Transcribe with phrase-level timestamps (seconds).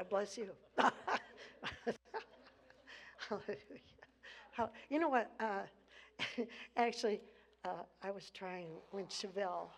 [0.00, 0.48] God bless you.
[3.28, 4.70] Hallelujah.
[4.88, 5.30] You know what?
[5.38, 6.44] Uh,
[6.78, 7.20] actually,
[7.66, 9.68] uh, I was trying when Chevelle.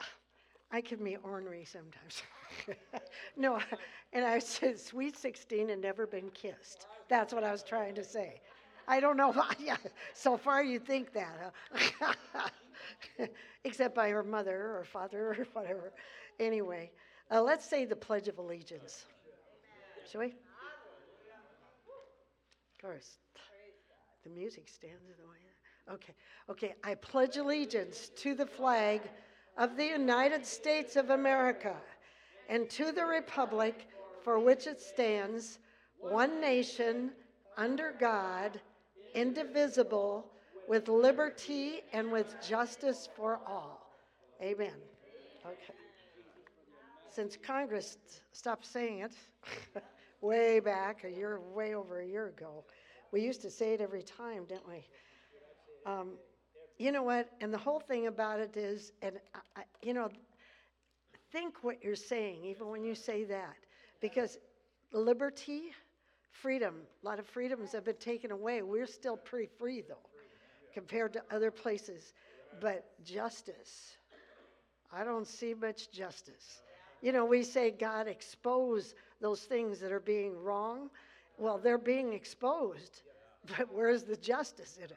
[0.70, 2.22] I can be ornery sometimes.
[3.36, 3.58] no,
[4.12, 6.86] and I said, sweet 16 and never been kissed.
[7.08, 8.40] That's what I was trying to say.
[8.86, 9.54] I don't know why.
[9.58, 9.78] Yeah,
[10.14, 11.52] so far you think that,
[11.98, 12.14] huh?
[13.64, 15.92] Except by her mother or father or whatever.
[16.38, 16.92] Anyway,
[17.32, 19.06] uh, let's say the Pledge of Allegiance.
[20.10, 20.26] Shall we?
[20.28, 20.32] Of
[22.80, 23.18] course.
[24.24, 25.36] The music stands in the way.
[25.94, 26.14] Okay.
[26.48, 26.74] Okay.
[26.82, 29.02] I pledge allegiance to the flag
[29.58, 31.74] of the United States of America
[32.48, 33.88] and to the republic
[34.22, 35.58] for which it stands,
[35.98, 37.10] one nation,
[37.56, 38.60] under God,
[39.14, 40.30] indivisible,
[40.68, 43.94] with liberty and with justice for all.
[44.42, 44.74] Amen.
[45.44, 45.74] Okay.
[47.10, 47.98] Since Congress
[48.32, 49.12] stopped saying it
[50.20, 52.64] way back, a year, way over a year ago,
[53.12, 54.86] we used to say it every time, didn't we?
[55.86, 56.12] Um,
[56.78, 57.30] you know what?
[57.40, 60.08] And the whole thing about it is, and I, I, you know,
[61.32, 63.56] think what you're saying, even when you say that,
[64.00, 64.38] because
[64.92, 65.70] liberty,
[66.30, 68.62] freedom, a lot of freedoms have been taken away.
[68.62, 70.08] We're still pretty free, though,
[70.72, 72.12] compared to other places.
[72.60, 73.96] But justice,
[74.92, 76.62] I don't see much justice.
[77.02, 80.90] You know, we say, God, expose those things that are being wrong.
[81.38, 83.02] Well, they're being exposed,
[83.56, 84.96] but where's the justice in it?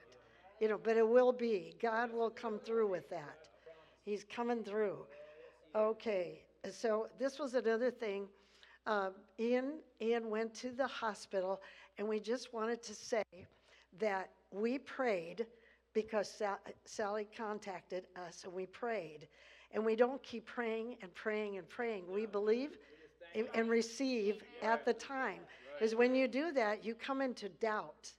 [0.59, 1.73] You know, but it will be.
[1.81, 3.47] God will come through with that.
[4.05, 4.97] He's coming through.
[5.75, 6.41] Okay,
[6.71, 8.27] so this was another thing.
[8.85, 11.61] Uh, Ian, Ian went to the hospital,
[11.97, 13.23] and we just wanted to say
[13.99, 15.45] that we prayed
[15.93, 19.27] because Sa- Sally contacted us, and we prayed.
[19.73, 22.03] And we don't keep praying and praying and praying.
[22.11, 22.77] We believe
[23.53, 25.39] and, receive at the time.
[25.73, 28.11] Because when you do that, you come into doubt.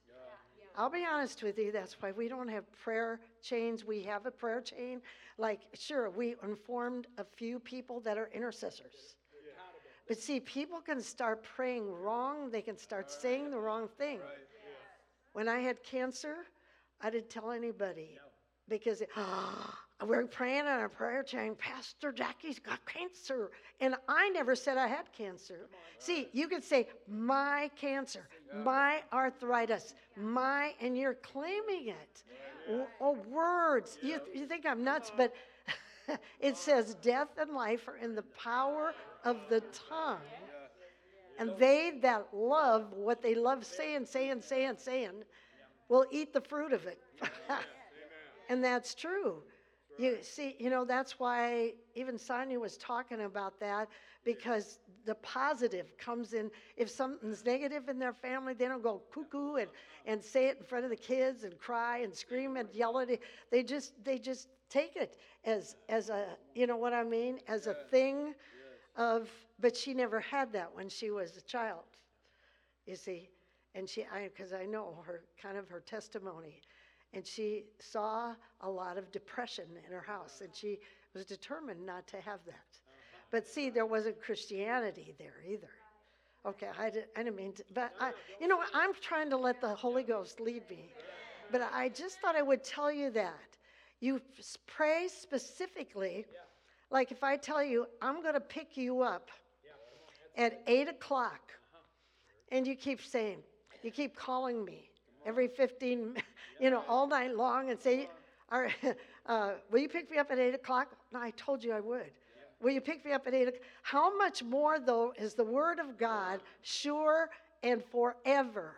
[0.75, 3.85] I'll be honest with you, that's why we don't have prayer chains.
[3.85, 5.01] We have a prayer chain.
[5.37, 9.15] Like, sure, we informed a few people that are intercessors.
[10.07, 14.19] But see, people can start praying wrong, they can start saying the wrong thing.
[15.33, 16.37] When I had cancer,
[17.01, 18.17] I didn't tell anybody
[18.67, 23.51] because it, oh, ah, we're praying on our prayer chain, Pastor Jackie's got cancer.
[23.79, 25.69] And I never said I had cancer.
[25.99, 28.27] See, you could say, my cancer,
[28.63, 32.23] my arthritis, my, and you're claiming it.
[32.99, 33.97] Oh, words.
[34.01, 35.33] You, you think I'm nuts, but
[36.39, 38.93] it says death and life are in the power
[39.23, 40.19] of the tongue.
[41.39, 45.23] And they that love what they love saying, saying, saying, saying,
[45.89, 46.99] will eat the fruit of it.
[48.49, 49.41] and that's true.
[49.97, 53.89] You see, you know, that's why even Sonia was talking about that
[54.23, 56.49] because the positive comes in.
[56.77, 60.11] If something's negative in their family, they don't go cuckoo and, uh-huh.
[60.11, 63.09] and say it in front of the kids and cry and scream and yell at
[63.09, 63.21] it.
[63.51, 67.67] They just they just take it as as a you know what I mean as
[67.67, 68.33] a thing
[68.95, 69.29] of.
[69.59, 71.83] But she never had that when she was a child.
[72.87, 73.29] You see,
[73.75, 76.61] and she I because I know her kind of her testimony
[77.13, 80.79] and she saw a lot of depression in her house, and she
[81.13, 82.79] was determined not to have that.
[83.31, 85.69] But see, there wasn't Christianity there either.
[86.45, 89.61] Okay, I, did, I didn't mean to, but I, you know, I'm trying to let
[89.61, 90.89] the Holy Ghost lead me.
[91.51, 93.57] But I just thought I would tell you that.
[94.01, 94.19] You
[94.67, 96.25] pray specifically,
[96.91, 99.29] like if I tell you, I'm going to pick you up
[100.35, 101.51] at 8 o'clock,
[102.51, 103.37] and you keep saying,
[103.81, 104.89] you keep calling me
[105.25, 106.17] every 15,
[106.59, 108.09] you know, all night long and say,
[108.51, 108.73] All right,
[109.25, 110.95] uh, will you pick me up at 8 o'clock?
[111.11, 112.11] No, I told you I would.
[112.61, 113.63] Will you pick me up at 8 o'clock?
[113.81, 117.29] How much more, though, is the Word of God sure
[117.61, 118.75] and forever?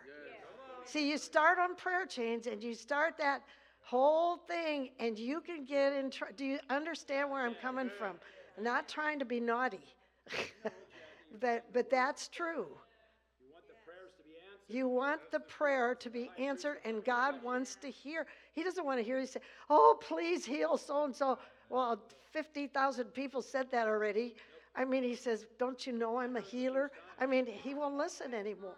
[0.84, 3.42] See, you start on prayer chains and you start that
[3.80, 6.10] whole thing, and you can get in.
[6.10, 8.16] Tr- Do you understand where I'm coming from?
[8.56, 9.84] I'm not trying to be naughty,
[11.40, 12.66] but, but that's true.
[14.68, 18.26] You want the prayer to be answered, and God wants to hear.
[18.52, 19.40] He doesn't want to hear you say,
[19.70, 21.38] Oh, please heal so and so.
[21.68, 22.00] Well,
[22.32, 24.34] 50,000 people said that already.
[24.74, 26.90] I mean, he says, Don't you know I'm a healer?
[27.20, 28.76] I mean, he won't listen anymore.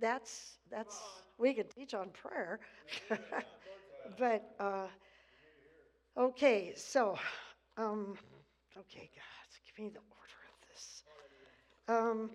[0.00, 1.00] That's, that's,
[1.38, 2.58] we can teach on prayer.
[4.18, 4.86] but, uh,
[6.18, 7.16] okay, so,
[7.76, 8.16] um,
[8.76, 11.04] okay, God, give me the order of this.
[11.88, 12.30] Um,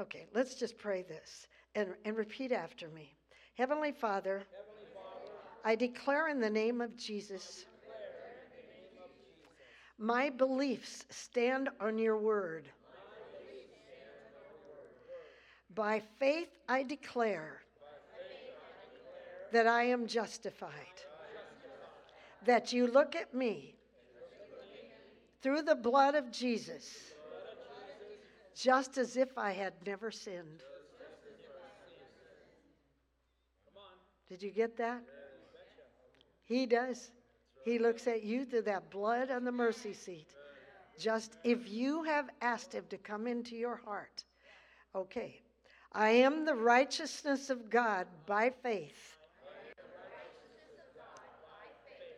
[0.00, 3.14] Okay, let's just pray this and, and repeat after me.
[3.54, 5.32] Heavenly Father, Heavenly Father
[5.62, 7.66] I declare in the name of Jesus,
[9.98, 12.64] My beliefs stand on your word.
[15.74, 17.60] By faith I declare
[19.52, 20.70] that I am justified.
[22.46, 23.74] That you look at me
[25.42, 27.12] through the blood of Jesus,
[28.60, 30.62] just as if I had never sinned.
[34.28, 35.02] Did you get that?
[36.44, 37.10] He does.
[37.64, 40.28] He looks at you through that blood on the mercy seat.
[40.98, 44.24] Just if you have asked Him to come into your heart.
[44.94, 45.40] Okay.
[45.92, 49.16] I am the righteousness of God by faith.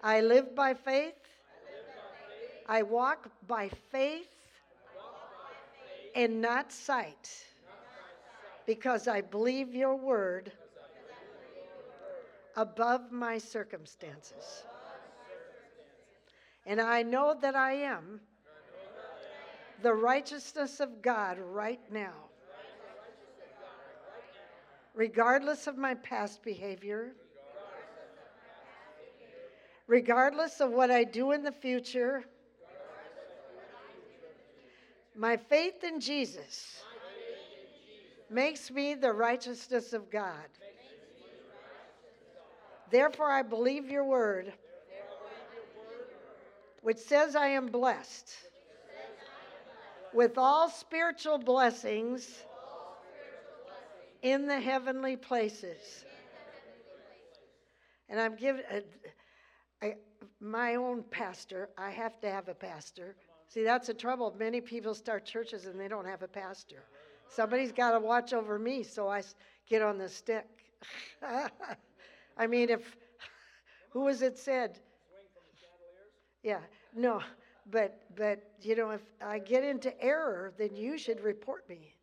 [0.02, 1.14] I live by faith.
[2.68, 4.31] I walk by faith
[6.14, 7.30] and not sight
[8.66, 10.52] because I believe your word
[12.56, 14.64] above my circumstances.
[16.66, 18.20] And I know that I am
[19.82, 22.14] the righteousness of God right now.
[24.94, 27.12] Regardless of my past behavior,
[29.86, 32.24] regardless of what I do in the future,
[35.16, 36.82] my faith in Jesus
[38.30, 40.48] makes me the righteousness of God.
[42.90, 44.52] Therefore, I believe your word,
[46.82, 48.30] which says I am blessed
[50.12, 52.44] with all spiritual blessings
[54.22, 56.04] in the heavenly places.
[58.08, 58.62] And I'm giving
[59.82, 59.86] uh,
[60.40, 63.16] my own pastor, I have to have a pastor.
[63.52, 64.34] See, that's the trouble.
[64.38, 66.84] Many people start churches and they don't have a pastor.
[67.28, 69.22] Somebody's got to watch over me, so I
[69.68, 70.46] get on the stick.
[72.38, 72.96] I mean, if,
[73.90, 74.78] who was it said?
[76.42, 76.60] Yeah,
[76.96, 77.20] no,
[77.70, 81.94] but, but, you know, if I get into error, then you should report me,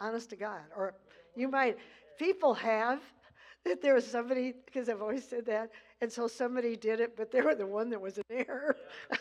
[0.00, 0.62] honest to God.
[0.76, 0.94] Or
[1.34, 1.78] you might,
[2.16, 3.00] people have,
[3.64, 5.70] that there was somebody, because I've always said that,
[6.00, 8.76] and so somebody did it, but they were the one that was in error.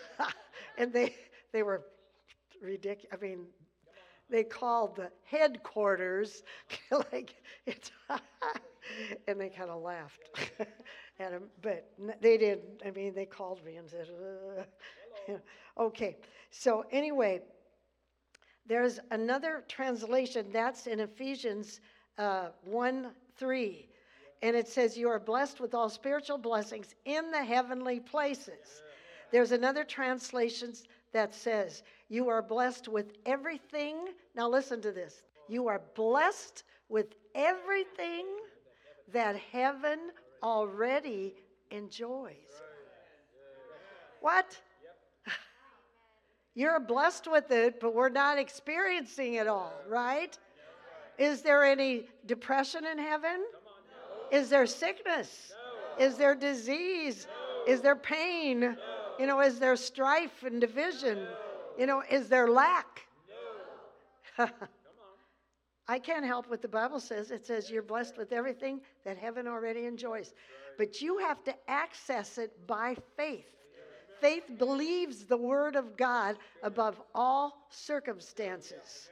[0.77, 1.15] and they,
[1.51, 1.83] they were
[2.61, 3.13] ridiculous.
[3.13, 3.45] I mean,
[4.29, 6.43] they called the headquarters
[7.11, 7.91] like it's
[9.27, 10.19] and they kind of laughed.
[11.19, 14.07] At him but they didn't i mean they called me and said
[15.77, 16.17] okay
[16.49, 17.41] so anyway
[18.65, 21.79] there's another translation that's in ephesians
[22.17, 23.87] uh, 1 3
[24.41, 28.81] and it says you are blessed with all spiritual blessings in the heavenly places.
[29.31, 30.73] There's another translation
[31.13, 33.97] that says you are blessed with everything.
[34.35, 35.21] Now, listen to this.
[35.47, 38.25] You are blessed with everything
[39.11, 39.99] that heaven
[40.43, 41.35] already
[41.69, 42.31] enjoys.
[44.21, 44.59] What?
[46.55, 50.37] You're blessed with it, but we're not experiencing it all, right?
[51.17, 53.45] Is there any depression in heaven?
[54.31, 55.53] Is there sickness?
[55.99, 57.27] Is there disease?
[57.67, 58.77] Is there pain?
[59.19, 61.27] You know, is there strife and division?
[61.77, 63.07] You know, is there lack?
[64.37, 64.49] No.
[65.87, 67.31] I can't help what the Bible says.
[67.31, 70.33] It says you're blessed with everything that heaven already enjoys.
[70.77, 73.45] But you have to access it by faith.
[74.21, 79.09] Faith believes the word of God above all circumstances.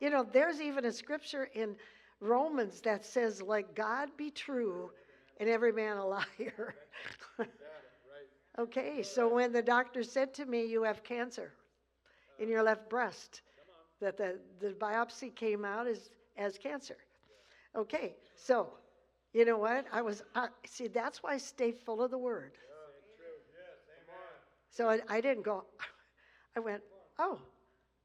[0.00, 1.76] You know, there's even a scripture in
[2.20, 4.90] Romans that says, Let God be true
[5.38, 6.74] and every man a liar.
[8.58, 11.52] okay, so when the doctor said to me, You have cancer,
[12.38, 13.42] in your left breast
[14.00, 16.96] that the, the biopsy came out as, as cancer.
[17.76, 18.68] Okay, so
[19.32, 19.86] you know what?
[19.92, 20.22] I was,
[20.66, 22.52] see, that's why I stay full of the word.
[24.70, 25.64] So I, I didn't go,
[26.56, 26.82] I went,
[27.18, 27.38] oh,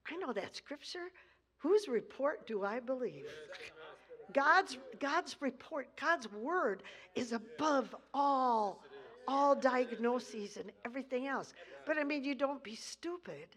[0.10, 1.12] I know that scripture.
[1.60, 3.26] Whose report do I believe?
[4.34, 6.84] God's, God's report, God's word
[7.16, 8.84] is above all,
[9.28, 11.54] all diagnoses and everything else.
[11.86, 13.48] But I mean, you don't be stupid.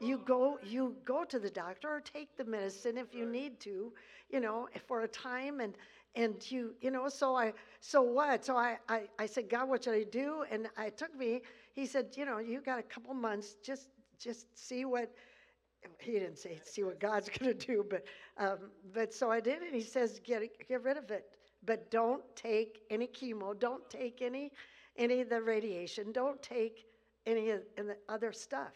[0.00, 3.92] You go you go to the doctor or take the medicine if you need to
[4.30, 5.74] you know for a time and
[6.14, 8.44] and you you know so i so what?
[8.44, 10.44] So i i, I said god what should i do?
[10.52, 13.88] And i took me he said you know you got a couple months just
[14.20, 15.10] just see what
[15.98, 18.04] he didn't say see what god's going to do but
[18.38, 18.58] um,
[18.94, 21.24] but so i did and he says get get rid of it
[21.64, 24.52] but don't take any chemo don't take any
[24.98, 26.12] any of the radiation.
[26.12, 26.86] Don't take
[27.26, 28.72] any of the other stuff.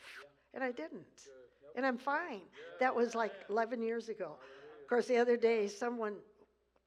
[0.55, 1.29] And I didn't.
[1.75, 2.43] And I'm fine.
[2.81, 4.37] That was like 11 years ago.
[4.83, 6.15] Of course, the other day, someone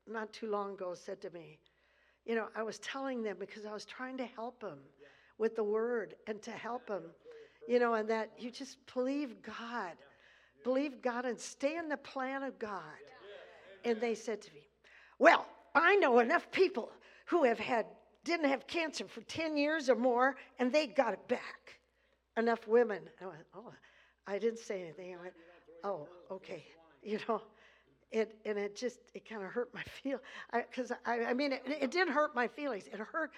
[0.08, 1.58] not too long ago said to me,
[2.26, 4.80] You know, I was telling them because I was trying to help them
[5.38, 7.04] with the word and to help them,
[7.68, 9.94] You know, and that you just believe God.
[10.64, 12.82] Believe God and stay in the plan of God.
[13.84, 14.68] And they said to me,
[15.20, 16.92] Well, I know enough people
[17.26, 17.86] who have had
[18.26, 21.80] didn't have cancer for 10 years or more and they got it back.
[22.38, 23.00] Enough women.
[23.22, 23.72] I went, Oh,
[24.28, 25.16] I didn't say anything.
[25.16, 25.34] I went,
[25.84, 26.66] Oh, okay.
[27.02, 27.42] You know,
[28.12, 30.20] it and it just it kind of hurt my feel
[30.52, 32.86] because I, I, I mean it, it didn't hurt my feelings.
[32.92, 33.32] It hurt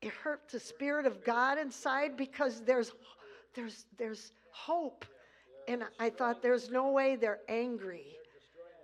[0.00, 2.92] it hurt the spirit of God inside because there's
[3.54, 5.04] there's there's hope,
[5.66, 8.06] and I thought there's no way they're angry.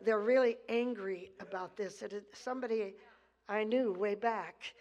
[0.05, 2.03] They're really angry about this.
[2.03, 2.95] And it, somebody
[3.49, 4.75] I knew way back,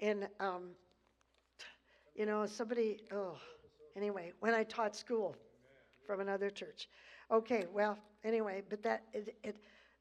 [0.00, 0.70] and um,
[2.14, 3.36] you know somebody oh
[3.96, 5.36] anyway when I taught school
[6.06, 6.88] from another church.
[7.30, 9.56] Okay, well anyway, but that it, it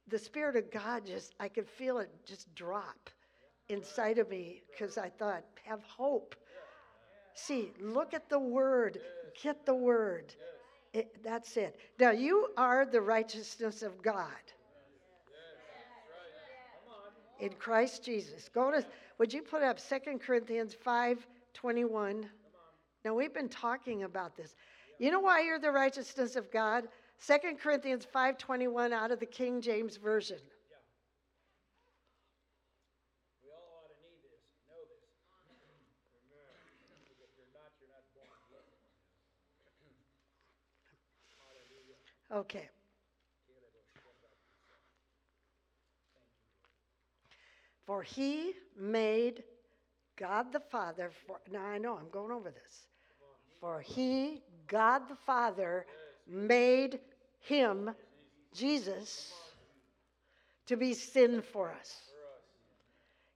[0.10, 3.10] the Spirit of God just, I could feel it just drop
[3.70, 6.36] inside of me because I thought, have hope.
[7.36, 9.00] See, look at the Word,
[9.42, 10.34] get the Word.
[10.94, 11.78] It, that's it.
[12.00, 14.26] Now, you are the righteousness of God
[17.40, 18.50] in Christ Jesus.
[18.50, 18.84] Go to,
[19.20, 22.30] would you put up Second Corinthians 5 21?
[23.06, 24.56] Now, we've been talking about this.
[24.98, 26.88] You know why you're the righteousness of God?
[27.26, 30.40] 2 Corinthians 5:21 out of the King James version.
[33.44, 35.04] We all ought to need this, know this.
[37.20, 38.68] If you're not, you're not born again.
[42.32, 42.70] Okay.
[47.90, 49.42] For he made
[50.16, 52.86] God the Father for now I know I'm going over this.
[53.60, 55.88] For he, God the Father,
[56.28, 57.00] made
[57.40, 57.90] him,
[58.54, 59.34] Jesus,
[60.68, 62.02] to be sin for us.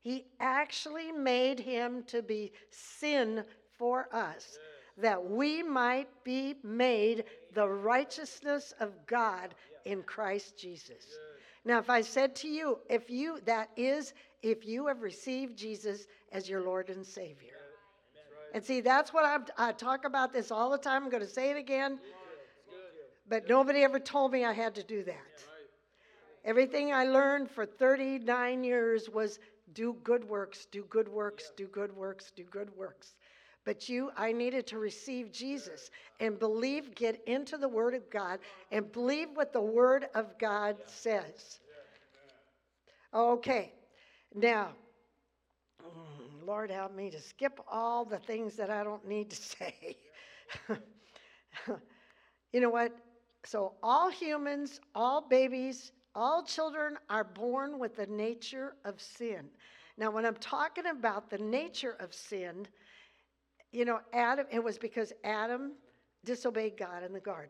[0.01, 3.43] He actually made him to be sin
[3.79, 4.59] for us,
[4.99, 7.23] that we might be made
[7.55, 9.55] the righteousness of God
[9.85, 11.17] in Christ Jesus.
[11.65, 16.05] Now, if I said to you, if you, that is, if you have received Jesus
[16.31, 17.53] as your Lord and Savior.
[18.53, 21.03] And see, that's what I'm, I talk about this all the time.
[21.03, 21.97] I'm going to say it again.
[23.27, 25.15] But nobody ever told me I had to do that.
[26.45, 29.39] Everything I learned for 39 years was
[29.73, 33.15] do good works, do good works, do good works, do good works.
[33.65, 38.39] But you, I needed to receive Jesus and believe, get into the Word of God
[38.71, 41.59] and believe what the Word of God says.
[43.13, 43.71] Okay,
[44.35, 44.69] now,
[45.81, 49.97] mm, Lord help me to skip all the things that I don't need to say.
[52.51, 52.95] you know what?
[53.45, 59.49] So, all humans, all babies, all children are born with the nature of sin.
[59.97, 62.67] Now, when I'm talking about the nature of sin,
[63.71, 65.73] you know, Adam, it was because Adam
[66.23, 67.49] disobeyed God in the garden.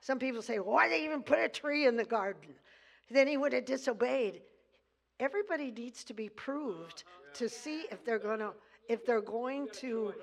[0.00, 2.54] Some people say, why they even put a tree in the garden?
[3.10, 4.40] Then he would have disobeyed.
[5.20, 8.52] Everybody needs to be proved to see if they're going to,
[8.88, 10.14] if they're going to,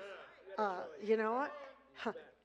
[0.58, 1.46] uh, you know,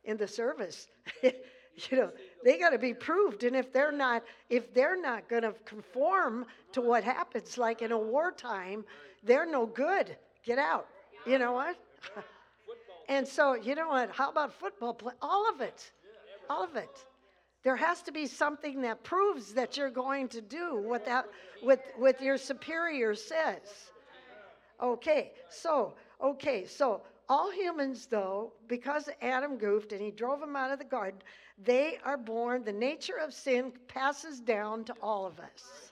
[0.06, 0.88] in the service.
[1.24, 2.12] you know
[2.46, 3.44] they got to be proved.
[3.44, 7.92] And if they're not if they're not going to conform to what happens like in
[7.92, 8.86] a wartime
[9.24, 10.16] they're no good.
[10.46, 10.88] Get out.
[11.26, 11.78] You know what?
[13.10, 14.12] And so you know what?
[14.12, 15.12] How about football play?
[15.22, 15.92] All of it.
[16.50, 17.06] All of it
[17.63, 21.25] there has to be something that proves that you're going to do what that
[21.62, 23.91] with with your superior says
[24.82, 30.72] okay so okay so all humans, though, because Adam goofed and he drove them out
[30.72, 31.22] of the garden,
[31.58, 35.91] they are born, the nature of sin passes down to all of us.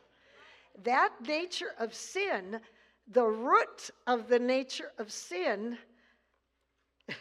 [0.83, 2.59] That nature of sin,
[3.07, 5.77] the root of the nature of sin,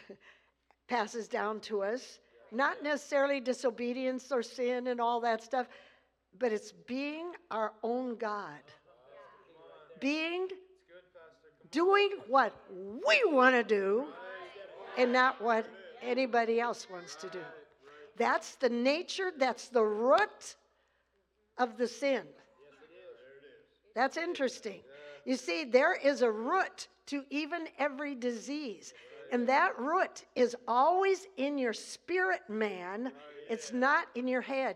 [0.87, 2.19] passes down to us.
[2.51, 5.67] Not necessarily disobedience or sin and all that stuff,
[6.37, 8.59] but it's being our own God.
[9.99, 10.47] Being,
[11.71, 14.05] doing what we want to do
[14.97, 15.65] and not what
[16.01, 17.39] anybody else wants to do.
[18.17, 20.55] That's the nature, that's the root
[21.57, 22.23] of the sin.
[23.95, 24.81] That's interesting.
[25.25, 28.93] You see, there is a root to even every disease.
[29.31, 33.11] And that root is always in your spirit, man.
[33.49, 34.75] It's not in your head.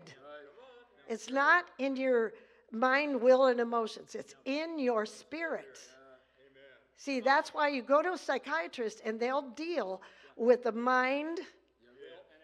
[1.08, 2.32] It's not in your
[2.72, 4.14] mind, will, and emotions.
[4.14, 5.78] It's in your spirit.
[6.96, 10.00] See, that's why you go to a psychiatrist and they'll deal
[10.36, 11.40] with the mind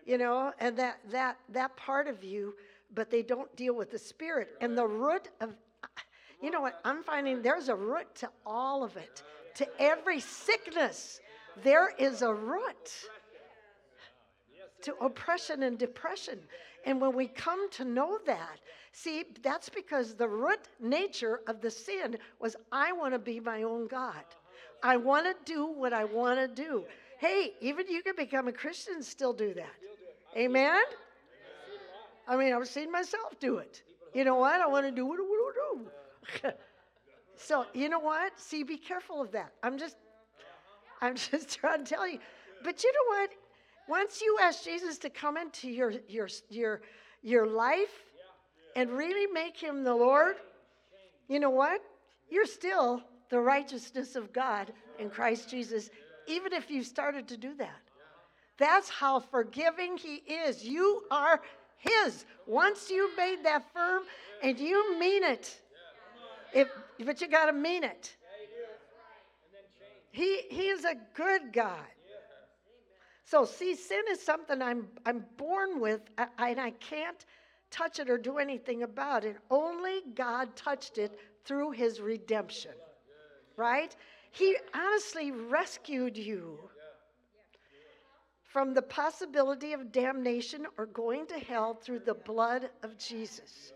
[0.05, 2.55] you know, and that that that part of you,
[2.95, 5.55] but they don't deal with the spirit and the root of.
[6.43, 6.81] You know what?
[6.85, 9.23] I'm finding there's a root to all of it.
[9.57, 11.21] To every sickness,
[11.63, 12.91] there is a root.
[14.83, 16.41] to oppression and depression.
[16.85, 18.59] And when we come to know that,
[18.93, 23.63] see, that's because the root nature of the sin was I want to be my
[23.63, 24.25] own God.
[24.83, 26.85] I want to do what I want to do.
[27.19, 29.75] Hey, even you can become a Christian and still do that.
[30.37, 30.83] Amen?
[32.27, 33.83] I mean, I've seen myself do it.
[34.15, 34.61] You know what?
[34.61, 35.57] I want to do what I want
[36.43, 36.53] to do.
[37.37, 38.39] so, you know what?
[38.39, 39.53] See, be careful of that.
[39.63, 39.97] I'm just
[41.03, 42.19] I'm just trying to tell you.
[42.65, 43.31] But you know what?
[43.89, 46.81] Once you ask Jesus to come into your your your
[47.21, 48.05] your life
[48.77, 50.37] and really make him the Lord,
[51.29, 51.83] you know what?
[52.31, 55.91] You're still the righteousness of God in Christ Jesus,
[56.27, 57.81] even if you started to do that.
[58.59, 60.65] That's how forgiving he is.
[60.65, 61.41] You are
[61.79, 62.25] his.
[62.47, 64.05] Once you made that firm
[64.43, 65.61] and you mean it.
[66.55, 66.69] If,
[67.05, 68.15] but you got to mean it.
[70.13, 71.81] He, he is a good God.
[73.25, 77.25] So, see, sin is something I'm, I'm born with, and I can't
[77.71, 79.39] touch it or do anything about it.
[79.51, 82.73] Only God touched it through his redemption,
[83.57, 83.97] right?
[84.31, 86.59] He honestly rescued you
[88.43, 93.73] from the possibility of damnation or going to hell through the blood of Jesus.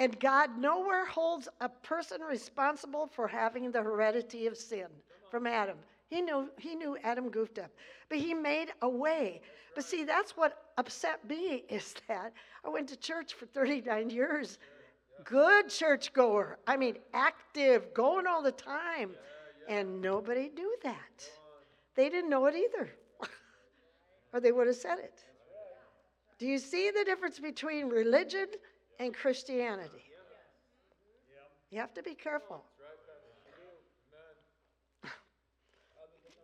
[0.00, 4.86] And God nowhere holds a person responsible for having the heredity of sin
[5.30, 5.76] from Adam.
[6.08, 7.70] He knew he knew Adam goofed up,
[8.08, 9.42] but he made a way.
[9.74, 12.32] But see, that's what upset me is that
[12.64, 14.58] I went to church for 39 years.
[15.22, 16.58] Good churchgoer.
[16.66, 19.10] I mean, active, going all the time.
[19.68, 21.28] And nobody knew that.
[21.94, 22.90] They didn't know it either.
[24.32, 25.22] or they would have said it.
[26.38, 28.46] Do you see the difference between religion
[29.00, 30.04] and Christianity?
[31.70, 32.62] You have to be careful.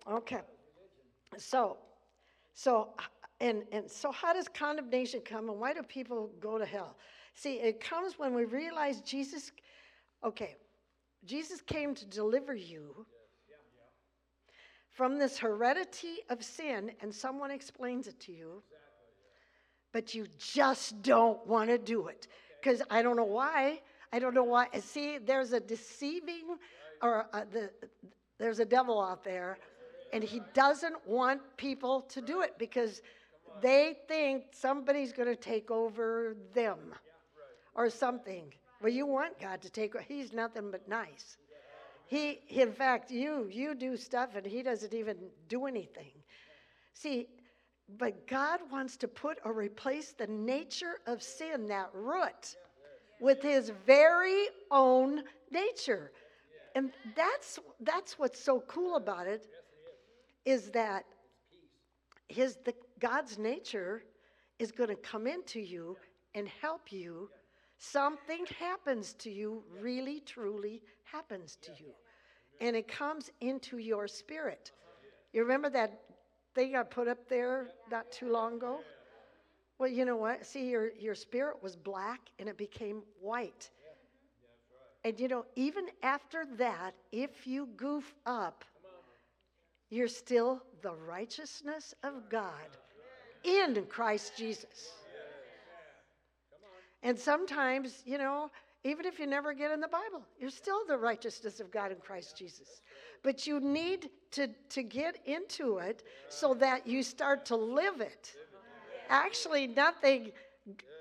[0.08, 0.40] Okay.
[1.36, 1.76] So,
[2.54, 2.90] so,
[3.40, 6.96] and, and so how does condemnation come and why do people go to hell?
[7.34, 9.52] See, it comes when we realize Jesus,
[10.24, 10.56] okay,
[11.24, 13.04] Jesus came to deliver you
[14.90, 18.62] from this heredity of sin, and someone explains it to you,
[19.92, 22.28] but you just don't want to do it.
[22.66, 23.80] Because I don't know why.
[24.12, 24.66] I don't know why.
[24.80, 26.56] See, there's a deceiving,
[27.00, 27.70] or uh the,
[28.38, 29.58] there's a devil out there,
[30.12, 33.02] and he doesn't want people to do it because
[33.62, 36.92] they think somebody's going to take over them
[37.76, 38.52] or something.
[38.82, 39.94] Well, you want God to take.
[40.00, 41.36] He's nothing but nice.
[42.06, 45.16] He, in fact, you you do stuff and he doesn't even
[45.48, 46.14] do anything.
[46.94, 47.28] See,
[47.98, 52.56] but God wants to put or replace the nature of sin, that root,
[53.20, 56.10] with his very own nature.
[56.74, 59.46] And that's that's what's so cool about it
[60.44, 61.04] is that
[62.28, 64.04] his the God's nature
[64.58, 65.96] is going to come into you
[66.34, 67.30] and help you.
[67.78, 71.92] Something happens to you, really truly happens to you.
[72.60, 74.72] And it comes into your spirit.
[75.32, 76.00] You remember that
[76.56, 78.80] thing I put up there not too long ago?
[79.78, 80.46] Well, you know what?
[80.46, 83.70] See, your, your spirit was black and it became white.
[85.04, 88.64] And you know, even after that, if you goof up,
[89.90, 92.76] you're still the righteousness of God
[93.44, 94.92] in Christ Jesus.
[97.02, 98.50] And sometimes, you know,
[98.86, 101.98] even if you never get in the Bible, you're still the righteousness of God in
[101.98, 102.82] Christ Jesus.
[103.24, 108.32] But you need to, to get into it so that you start to live it.
[109.08, 110.32] Actually, nothing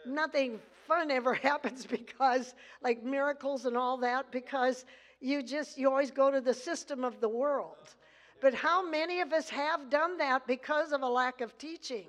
[0.06, 4.86] nothing fun ever happens because like miracles and all that because
[5.20, 7.96] you just you always go to the system of the world.
[8.42, 12.06] But how many of us have done that because of a lack of teaching?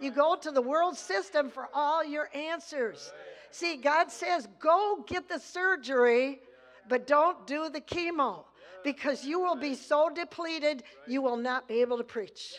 [0.00, 3.12] You go to the world system for all your answers.
[3.54, 6.40] See, God says, go get the surgery,
[6.88, 8.46] but don't do the chemo
[8.82, 12.56] because you will be so depleted, you will not be able to preach.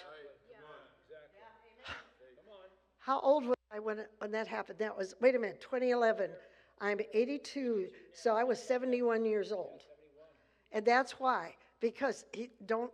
[2.99, 4.79] How old was I when, when that happened?
[4.79, 6.29] That was, wait a minute, 2011.
[6.79, 9.81] I'm 82, so I was 71 years old.
[10.71, 12.91] And that's why, because he, don't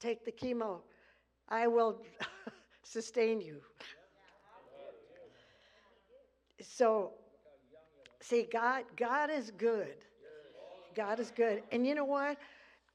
[0.00, 0.80] take the chemo.
[1.48, 2.02] I will
[2.82, 3.60] sustain you.
[6.60, 7.12] So,
[8.24, 9.96] see, God, God is good.
[10.94, 11.62] God is good.
[11.72, 12.38] And you know what?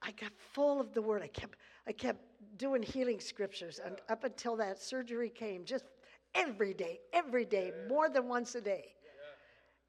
[0.02, 1.22] I got full of the word.
[1.22, 2.20] I kept, I kept
[2.58, 5.86] doing healing scriptures and up until that surgery came, just
[6.34, 8.96] every day, every day, more than once a day.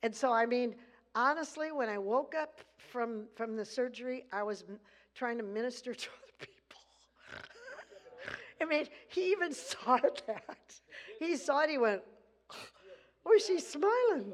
[0.03, 0.75] And so, I mean,
[1.15, 4.65] honestly, when I woke up from from the surgery, I was
[5.15, 6.81] trying to minister to other people.
[8.61, 10.81] I mean, he even saw that.
[11.19, 12.03] He saw it, he went,
[13.27, 14.33] Oh, she's smiling.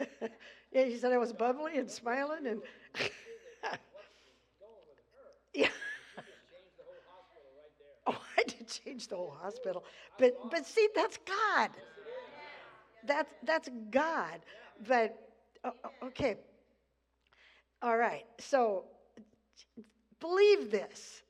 [0.72, 2.60] yeah, he said I was bubbly and smiling and
[5.54, 5.68] yeah.
[8.10, 9.84] Oh, I did change the whole hospital.
[10.18, 11.70] But but see, that's God.
[13.06, 14.40] That's that's God.
[14.86, 15.14] But
[16.02, 16.36] okay.
[17.82, 18.24] All right.
[18.38, 18.84] So
[20.20, 21.22] believe this.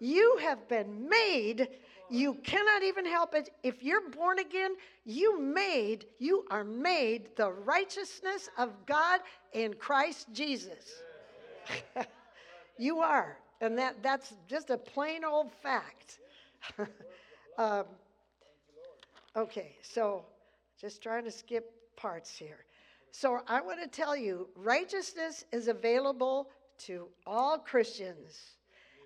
[0.00, 1.68] You have been made.
[2.10, 3.50] You cannot even help it.
[3.62, 4.72] If you're born again,
[5.04, 9.20] you made, you are made the righteousness of God
[9.52, 11.02] in Christ Jesus.
[12.78, 13.38] you are.
[13.60, 16.18] And that, that's just a plain old fact.
[17.58, 17.84] um,
[19.34, 20.24] okay, so
[20.78, 22.64] just trying to skip parts here.
[23.10, 26.48] So I want to tell you righteousness is available
[26.80, 28.56] to all Christians,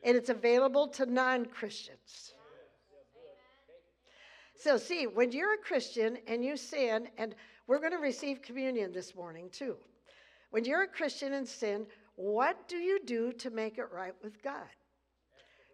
[0.02, 2.32] and it's available to non Christians.
[4.58, 7.36] So, see, when you're a Christian and you sin, and
[7.68, 9.76] we're going to receive communion this morning too.
[10.50, 14.42] When you're a Christian and sin, what do you do to make it right with
[14.42, 14.66] God?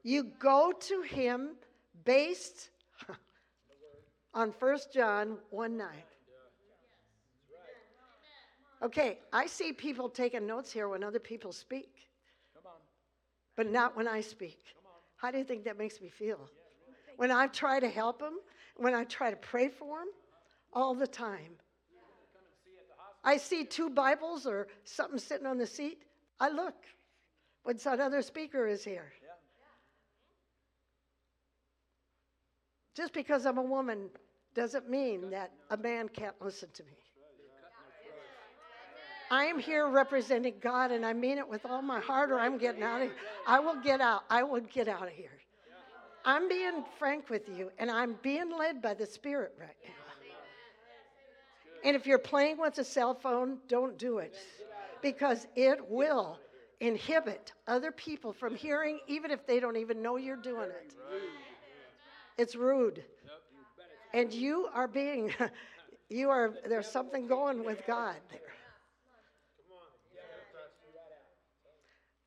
[0.02, 1.56] You go to Him
[2.04, 2.68] based
[4.34, 5.88] on 1 John 1 9.
[8.82, 12.10] Okay, I see people taking notes here when other people speak,
[13.56, 14.58] but not when I speak.
[15.16, 16.50] How do you think that makes me feel?
[17.16, 18.40] When I try to help them,
[18.76, 20.08] when I try to pray for them,
[20.72, 21.52] all the time.
[23.22, 26.02] I see two Bibles or something sitting on the seat,
[26.40, 26.74] I look
[27.62, 29.12] when some other speaker is here.
[32.94, 34.10] Just because I'm a woman
[34.54, 36.92] doesn't mean that a man can't listen to me.
[39.30, 42.58] I am here representing God, and I mean it with all my heart, or I'm
[42.58, 43.16] getting out of here.
[43.48, 44.22] I will get out.
[44.30, 45.40] I will get out of here.
[46.24, 49.90] I'm being frank with you, and I'm being led by the Spirit right now.
[51.84, 54.34] And if you're playing with a cell phone, don't do it
[55.02, 56.38] because it will
[56.80, 60.94] inhibit other people from hearing, even if they don't even know you're doing it.
[62.38, 63.04] It's rude.
[64.14, 65.32] And you are being,
[66.08, 68.40] you are, there's something going with God there.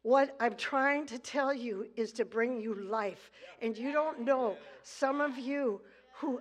[0.07, 3.29] What I'm trying to tell you is to bring you life.
[3.61, 5.81] And you don't know, some of you
[6.13, 6.39] who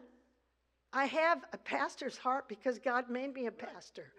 [0.93, 4.13] I have a pastor's heart because God made me a pastor.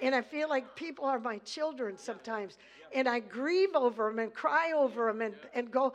[0.00, 2.56] And I feel like people are my children sometimes.
[2.94, 5.92] And I grieve over them and cry over them and, and go,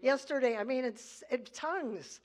[0.00, 2.20] yesterday, I mean, it's, it's tongues.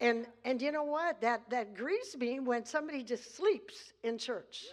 [0.00, 1.20] And, and you know what?
[1.20, 4.68] That, that grieves me when somebody just sleeps in church.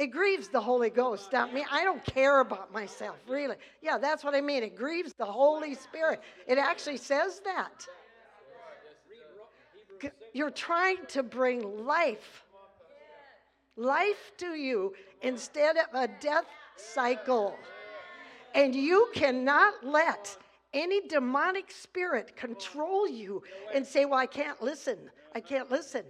[0.00, 1.62] It grieves the Holy Ghost, not me.
[1.70, 3.56] I don't care about myself, really.
[3.82, 4.62] Yeah, that's what I mean.
[4.62, 6.22] It grieves the Holy Spirit.
[6.46, 7.86] It actually says that.
[10.32, 12.44] You're trying to bring life,
[13.76, 17.54] life to you instead of a death cycle.
[18.54, 20.34] And you cannot let
[20.72, 23.42] any demonic spirit control you
[23.74, 24.96] and say, Well, I can't listen.
[25.34, 26.04] I can't listen.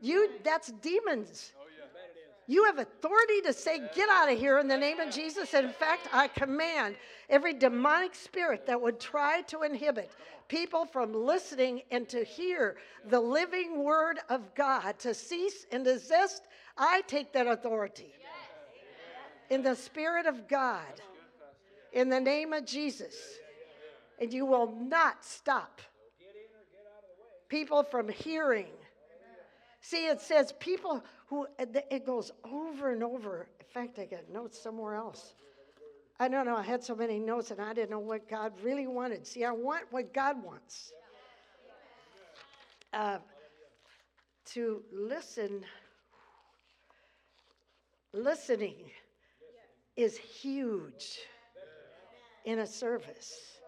[0.00, 1.52] You that's demons.
[2.46, 5.54] You have authority to say, Get out of here in the name of Jesus.
[5.54, 6.96] And in fact, I command
[7.30, 10.10] every demonic spirit that would try to inhibit
[10.48, 12.76] people from listening and to hear
[13.08, 16.42] the living word of God to cease and desist.
[16.76, 18.12] I take that authority
[19.50, 21.00] in the Spirit of God,
[21.92, 23.14] in the name of Jesus.
[24.20, 25.80] And you will not stop
[27.48, 28.68] people from hearing.
[29.80, 33.48] See, it says people who, it goes over and over.
[33.60, 35.34] In fact, I got notes somewhere else.
[36.20, 38.86] I don't know, I had so many notes and I didn't know what God really
[38.86, 39.26] wanted.
[39.26, 40.92] See, I want what God wants.
[42.92, 43.18] Uh,
[44.44, 45.64] to listen,
[48.12, 48.76] listening
[49.96, 51.18] is huge
[52.44, 53.58] in a service.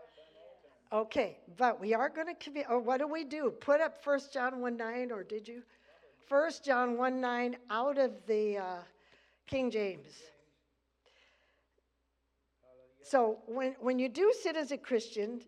[0.93, 2.67] Okay, but we are going to, commit.
[2.71, 3.51] or what do we do?
[3.51, 5.63] Put up First John 1 9, or did you?
[6.29, 8.65] 1 John 1 9 out of the uh,
[9.47, 10.13] King James.
[13.03, 15.41] So when, when you do sit as a Christian,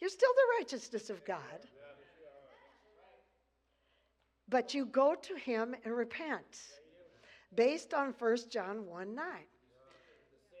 [0.00, 1.38] you're still the righteousness of God.
[4.48, 6.58] But you go to him and repent
[7.54, 9.24] based on 1 John 1 9.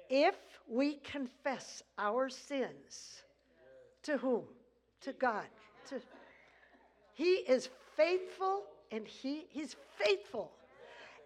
[0.08, 0.36] If
[0.68, 3.22] we confess our sins,
[4.04, 4.44] to whom?
[5.00, 5.46] To God.
[5.88, 6.00] To,
[7.14, 10.52] he is faithful and he, he's faithful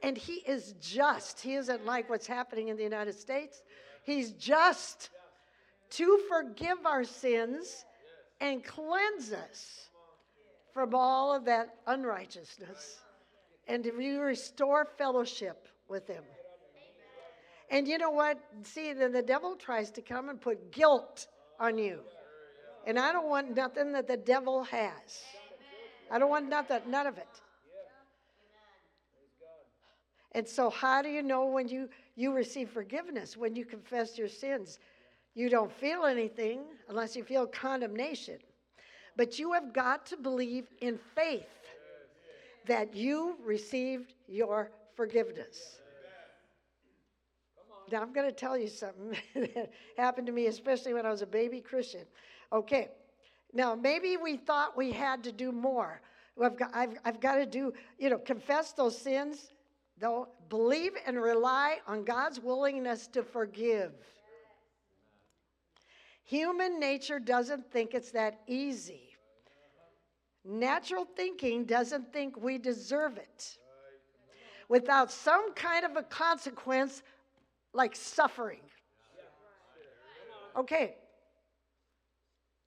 [0.03, 1.41] and he is just.
[1.41, 3.63] He isn't like what's happening in the United States.
[4.05, 5.11] He's just
[5.91, 7.85] to forgive our sins
[8.41, 9.89] and cleanse us
[10.73, 13.01] from all of that unrighteousness
[13.67, 16.23] and to re- restore fellowship with Him.
[17.71, 18.39] And you know what?
[18.63, 21.27] See, then the devil tries to come and put guilt
[21.59, 22.01] on you.
[22.87, 25.25] And I don't want nothing that the devil has.
[26.11, 27.27] I don't want nothing, none of it.
[30.37, 34.29] And so, how do you know when you, you receive forgiveness, when you confess your
[34.29, 34.79] sins?
[35.35, 38.37] You don't feel anything unless you feel condemnation.
[39.17, 41.47] But you have got to believe in faith
[42.67, 45.81] that you received your forgiveness.
[47.91, 51.23] Now, I'm going to tell you something that happened to me, especially when I was
[51.23, 52.03] a baby Christian.
[52.53, 52.91] Okay,
[53.55, 56.03] now maybe we thought we had to do more.
[56.43, 59.49] I've got, I've, I've got to do, you know, confess those sins,
[59.99, 63.93] though, believe and rely on God's willingness to forgive.
[66.25, 69.17] Human nature doesn't think it's that easy.
[70.45, 73.59] Natural thinking doesn't think we deserve it.
[74.69, 77.03] Without some kind of a consequence,
[77.73, 78.61] like suffering.
[80.57, 80.97] Okay.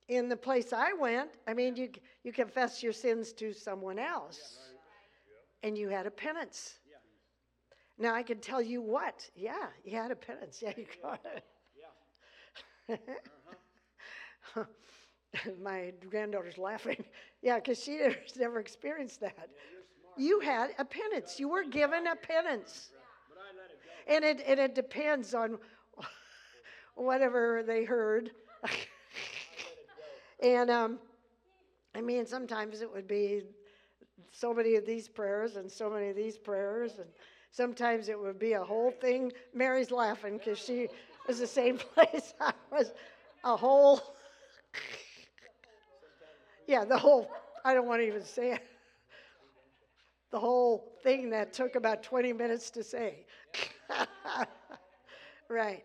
[0.07, 1.89] In the place I went, I mean, you,
[2.23, 4.57] you confess your sins to someone else,
[5.63, 6.79] and you had a penance.
[7.99, 9.29] Now I can tell you what.
[9.35, 10.61] Yeah, you had a penance.
[10.61, 11.19] Yeah, you got
[12.87, 12.97] it.
[14.55, 14.63] Yeah.
[15.61, 17.03] My granddaughter's laughing.
[17.41, 17.99] Yeah, because she
[18.37, 19.49] never experienced that.
[20.17, 21.39] You had a penance.
[21.39, 22.91] You were given a penance.
[24.07, 25.59] And it, and it depends on
[26.95, 28.31] whatever they heard.
[30.41, 30.99] and um,
[31.93, 33.43] I mean, sometimes it would be
[34.31, 36.97] so many of these prayers and so many of these prayers.
[36.97, 37.09] And
[37.51, 39.31] sometimes it would be a whole thing.
[39.53, 40.87] Mary's laughing because she
[41.27, 42.91] was the same place I was.
[43.43, 44.01] A whole.
[46.67, 47.31] Yeah, the whole,
[47.65, 48.61] I don't want to even say it.
[50.29, 53.25] The whole thing that took about 20 minutes to say.
[55.49, 55.83] right.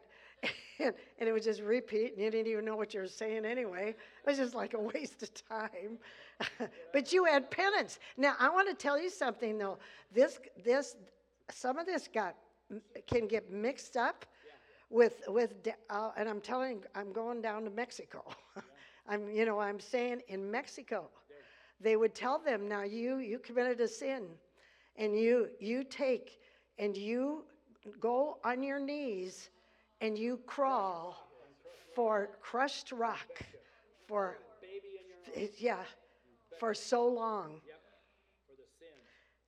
[0.79, 3.46] And, and, it was just repeat, and you didn't even know what you were saying
[3.46, 3.90] anyway.
[3.90, 5.98] It was just like a waste of time.
[6.92, 7.98] but you had penance.
[8.18, 9.79] Now, I want to tell you something, though.
[10.12, 10.96] This, this,
[11.51, 12.37] some of this got
[13.07, 14.25] can get mixed up
[14.91, 15.55] with with,
[15.91, 18.25] uh, and I'm telling, I'm going down to Mexico.
[19.09, 21.11] I'm, you know, I'm saying in Mexico,
[21.81, 24.25] they would tell them, now you, you committed a sin,
[24.97, 26.41] and you, you take,
[26.79, 27.45] and you
[28.01, 29.51] go on your knees,
[30.01, 31.29] and you crawl
[31.95, 33.43] for crushed rock,
[34.07, 34.39] for,
[35.59, 35.83] yeah,
[36.59, 37.61] for so long.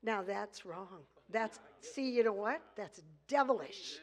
[0.02, 1.04] Now that's wrong.
[1.30, 1.58] That's,
[1.94, 2.60] see, you know what?
[2.76, 3.98] That's devilish.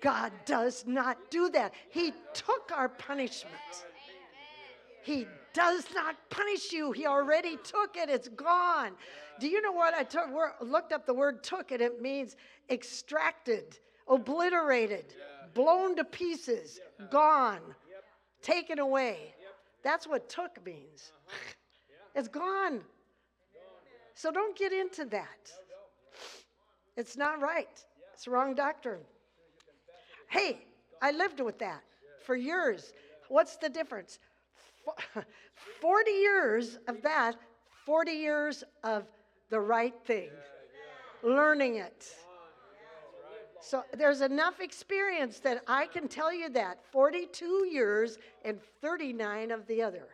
[0.00, 1.72] God does not do that.
[1.90, 3.54] He took our punishment.
[5.02, 6.92] He does not punish you.
[6.92, 8.10] He already took it.
[8.10, 8.92] It's gone.
[9.40, 10.26] Do you know what I took?
[10.60, 12.36] Looked up the word took and It means
[12.68, 13.78] extracted,
[14.08, 15.14] obliterated,
[15.54, 17.60] blown to pieces, gone,
[18.42, 19.34] taken away.
[19.82, 21.12] That's what took means.
[22.14, 22.80] It's gone.
[24.14, 25.52] So don't get into that.
[26.98, 27.84] It's not right.
[28.12, 29.02] It's wrong doctrine.
[30.28, 30.58] Hey,
[31.00, 31.84] I lived with that
[32.24, 32.92] for years.
[33.28, 34.18] What's the difference?
[35.80, 37.36] 40 years of that,
[37.86, 39.04] 40 years of
[39.48, 40.30] the right thing,
[41.22, 42.08] learning it.
[43.60, 49.66] So there's enough experience that I can tell you that 42 years and 39 of
[49.68, 50.08] the other.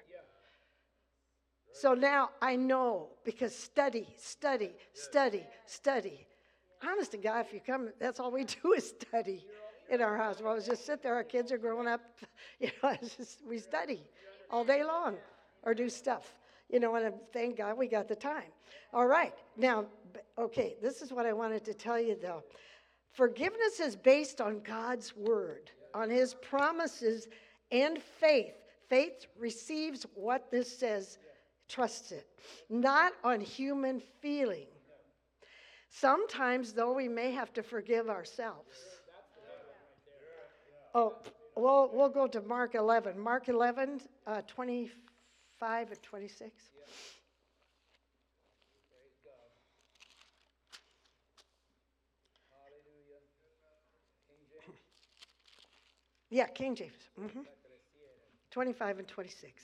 [1.73, 6.27] So now I know because study, study, study, study.
[6.83, 9.47] Honest to God, if you come, that's all we do is study
[9.91, 10.41] in our house.
[10.43, 11.15] Well, just sit there.
[11.15, 12.01] Our kids are growing up.
[12.61, 14.03] You know, just, we study
[14.51, 15.17] all day long
[15.65, 16.35] or do stuff.
[16.71, 18.51] You know, and uh, thank God we got the time.
[18.93, 19.35] All right.
[19.57, 19.87] Now,
[20.39, 22.45] okay, this is what I wanted to tell you though.
[23.13, 27.29] Forgiveness is based on God's word, on his promises
[27.71, 28.55] and faith.
[28.89, 31.19] Faith receives what this says,
[31.69, 32.27] trusts it,
[32.69, 34.67] not on human feeling.
[36.01, 38.77] Sometimes, though, we may have to forgive ourselves.
[40.93, 41.15] Oh,
[41.57, 43.19] we'll, we'll go to Mark 11.
[43.19, 46.51] Mark 11, uh, 25 and 26.
[56.31, 56.93] Yeah, King James.
[57.21, 57.43] Mm-hmm.
[58.51, 59.63] 25 and 26.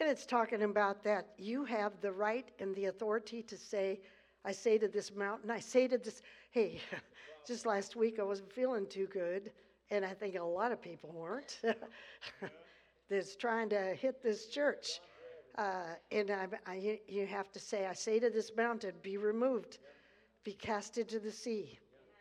[0.00, 4.00] And it's talking about that you have the right and the authority to say,
[4.44, 6.80] I say to this mountain, I say to this, hey,
[7.46, 9.50] just last week I wasn't feeling too good
[9.90, 11.60] and I think a lot of people weren't,
[13.10, 15.00] that's trying to hit this church.
[15.58, 19.78] Uh, and I, I, you have to say, I say to this mountain, be removed,
[20.44, 21.78] be cast into the sea.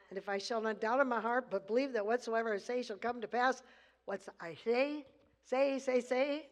[0.09, 2.81] And if I shall not doubt in my heart, but believe that whatsoever I say
[2.81, 3.61] shall come to pass,
[4.05, 5.05] what's I say,
[5.43, 6.47] say, say, say,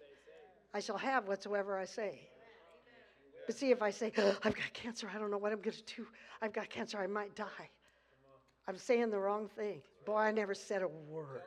[0.74, 2.30] I shall have whatsoever I say.
[3.48, 5.76] But see, if I say, oh, I've got cancer, I don't know what I'm going
[5.78, 6.06] to do.
[6.42, 7.70] I've got cancer, I might die.
[8.68, 9.82] I'm saying the wrong thing.
[10.06, 11.42] Boy, I never said a word.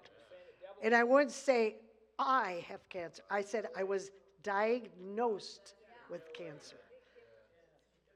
[0.83, 1.77] And I wouldn't say,
[2.19, 3.23] I have cancer.
[3.31, 4.11] I said I was
[4.43, 5.75] diagnosed
[6.11, 6.77] with cancer.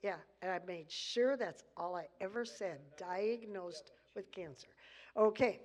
[0.03, 4.69] Yeah, and I made sure that's all I ever said diagnosed with cancer.
[5.17, 5.61] Okay.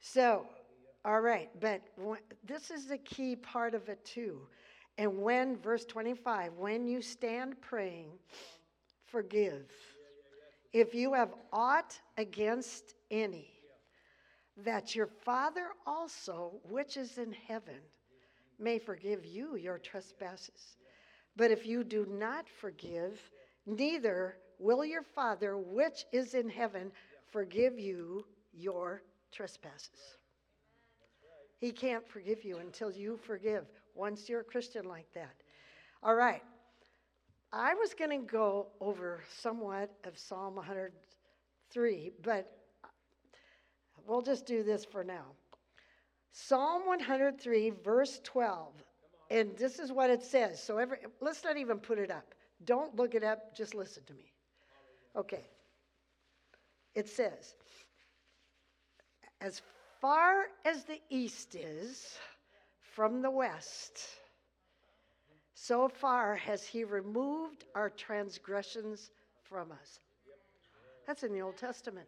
[0.00, 0.46] So,
[1.04, 1.82] all right, but
[2.44, 4.40] this is the key part of it too.
[4.96, 8.10] And when, verse 25, when you stand praying,
[9.06, 9.70] forgive.
[10.72, 13.48] If you have aught against any,
[14.56, 17.80] that your Father also, which is in heaven,
[18.58, 20.76] may forgive you your trespasses.
[21.36, 23.20] But if you do not forgive,
[23.66, 26.92] neither will your Father, which is in heaven,
[27.30, 29.02] forgive you your
[29.32, 30.18] trespasses.
[31.58, 35.34] He can't forgive you until you forgive, once you're a Christian like that.
[36.02, 36.42] All right.
[37.52, 42.50] I was going to go over somewhat of Psalm 103, but
[44.06, 45.26] we'll just do this for now.
[46.32, 48.72] Psalm 103, verse 12.
[49.30, 50.60] And this is what it says.
[50.60, 52.34] So every, let's not even put it up.
[52.64, 54.32] Don't look it up, just listen to me.
[55.16, 55.46] Okay.
[56.94, 57.54] It says,
[59.40, 59.62] As
[60.00, 62.18] far as the east is
[62.94, 64.00] from the west,
[65.54, 69.10] so far has he removed our transgressions
[69.42, 70.00] from us.
[71.06, 72.06] That's in the Old Testament.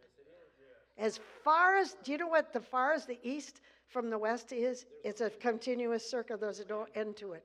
[0.99, 4.53] As far as, do you know what the far as the east from the west
[4.53, 4.87] is?
[5.05, 7.45] It's a continuous circle, there's no end to it.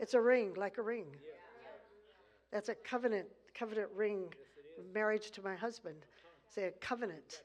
[0.00, 1.06] It's a ring, like a ring.
[2.52, 4.32] That's a covenant, covenant ring,
[4.94, 5.96] marriage to my husband.
[6.46, 7.42] Say a covenant.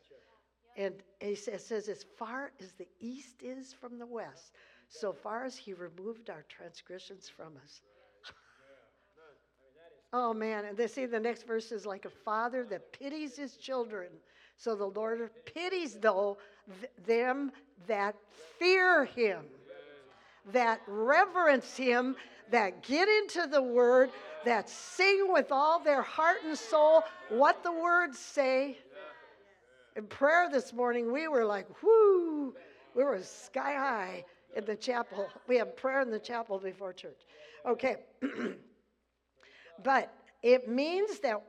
[0.76, 4.54] And he says, as far as the east is from the west,
[4.88, 7.82] so far as he removed our transgressions from us.
[10.16, 13.58] Oh man, and they see the next verse is like a father that pities his
[13.58, 14.10] children.
[14.58, 16.38] So the Lord pities though
[16.80, 17.52] th- them
[17.88, 18.16] that
[18.60, 19.42] fear him,
[20.52, 22.16] that reverence him,
[22.52, 24.12] that get into the word,
[24.46, 28.78] that sing with all their heart and soul what the words say.
[29.96, 32.56] In prayer this morning, we were like, whoo,
[32.96, 34.26] we were sky high
[34.56, 35.28] in the chapel.
[35.48, 37.22] We have prayer in the chapel before church.
[37.66, 37.98] Okay.
[39.84, 41.42] But it means that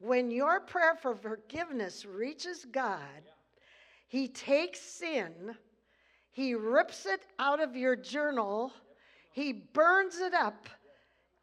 [0.00, 3.22] when your prayer for forgiveness reaches God,
[4.08, 5.54] He takes sin,
[6.30, 8.72] He rips it out of your journal,
[9.30, 10.68] He burns it up,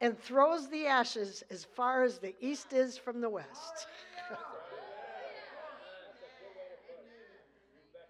[0.02, 3.88] and throws the ashes as far as the east is from the west.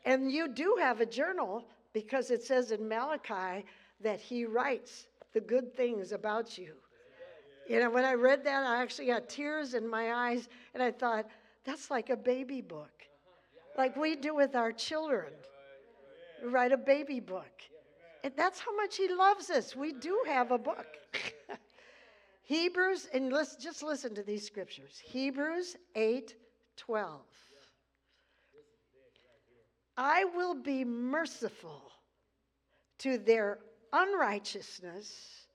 [0.06, 3.65] and you do have a journal because it says in Malachi
[4.02, 6.74] that He writes the good things about you.
[7.68, 10.91] You know, when I read that, I actually got tears in my eyes, and I
[10.91, 11.26] thought,
[11.63, 12.91] that's like a baby book,
[13.78, 15.34] like we do with our children.
[16.44, 17.62] We write a baby book.
[18.24, 19.76] And that's how much He loves us.
[19.76, 20.88] We do have a book.
[22.44, 26.36] Hebrews, and let's just listen to these scriptures Hebrews 8
[26.78, 27.20] 12.
[29.98, 31.92] I will be merciful
[33.00, 33.60] to their
[33.94, 35.46] unrighteousness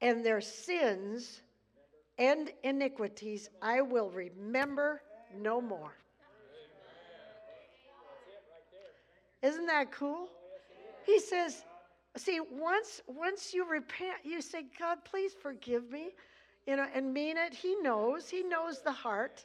[0.00, 1.42] and their sins
[2.18, 5.02] and iniquities I will remember
[5.36, 5.92] no more.
[9.42, 10.28] Isn't that cool?
[11.06, 11.62] He says,
[12.16, 16.10] see, once once you repent, you say, God, please forgive me,
[16.66, 17.54] you know, and mean it.
[17.54, 19.44] He knows, he knows the heart.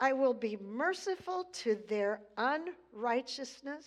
[0.00, 3.86] I will be merciful to their unrighteousness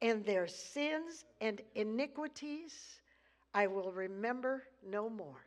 [0.00, 2.72] and their sins and iniquities
[3.54, 5.44] I will remember no more.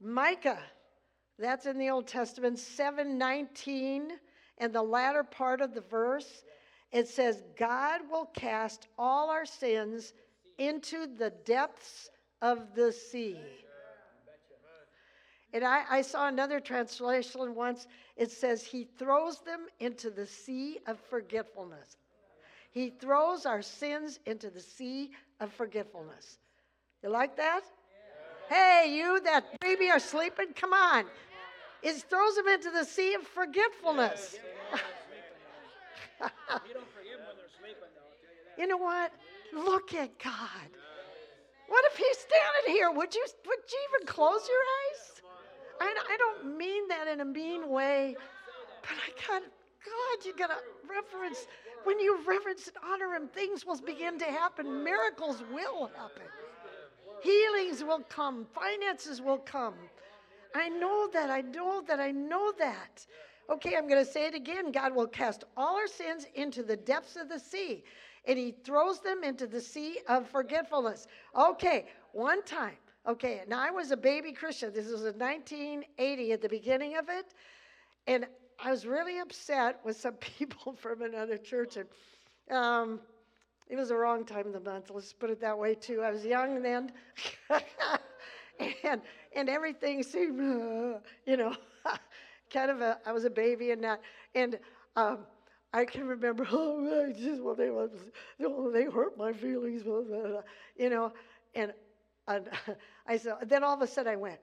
[0.00, 0.62] Micah,
[1.38, 4.12] that's in the Old Testament, 719,
[4.58, 6.44] and the latter part of the verse,
[6.92, 10.14] it says, God will cast all our sins
[10.58, 12.08] into the depths
[12.40, 13.38] of the sea.
[15.56, 17.86] And I, I, saw another translation once.
[18.18, 21.96] It says, He throws them into the sea of forgetfulness.
[22.72, 26.36] He throws our sins into the sea of forgetfulness.
[27.02, 27.62] You like that?
[28.50, 28.54] Yeah.
[28.54, 31.06] Hey, you that baby are sleeping, come on.
[31.82, 34.36] It throws them into the sea of forgetfulness.
[36.20, 38.60] You don't forgive them when they're sleeping, though, I'll tell you that.
[38.60, 39.12] You know what?
[39.54, 40.68] Look at God.
[41.68, 42.90] What if He's standing here?
[42.90, 45.15] Would you, would you even close your eyes?
[45.80, 48.16] I, I don't mean that in a mean way,
[48.82, 50.56] but I got, God, you got to
[50.88, 51.46] reverence.
[51.84, 54.82] When you reverence and honor Him, things will begin to happen.
[54.82, 56.26] Miracles will happen.
[57.22, 58.46] Healings will come.
[58.54, 59.74] Finances will come.
[60.54, 61.30] I know that.
[61.30, 62.00] I know that.
[62.00, 63.06] I know that.
[63.48, 64.72] Okay, I'm going to say it again.
[64.72, 67.84] God will cast all our sins into the depths of the sea,
[68.26, 71.06] and He throws them into the sea of forgetfulness.
[71.38, 72.76] Okay, one time.
[73.06, 74.72] Okay, now I was a baby Christian.
[74.72, 77.26] This was in 1980 at the beginning of it,
[78.08, 78.26] and
[78.58, 81.88] I was really upset with some people from another church, and
[82.50, 83.00] um,
[83.68, 84.90] it was the wrong time of the month.
[84.92, 86.02] Let's put it that way too.
[86.02, 86.90] I was young then,
[88.82, 89.00] and
[89.36, 90.38] and everything seemed,
[91.26, 91.54] you know,
[92.52, 92.98] kind of a.
[93.06, 94.00] I was a baby and that,
[94.34, 94.58] and
[94.96, 95.18] um,
[95.72, 96.44] I can remember.
[96.50, 100.42] Oh, I just well, they oh, they hurt my feelings, blah, blah, blah,"
[100.76, 101.12] you know,
[101.54, 101.72] and,
[102.28, 102.48] and
[103.06, 103.34] I said.
[103.46, 104.40] Then all of a sudden I went,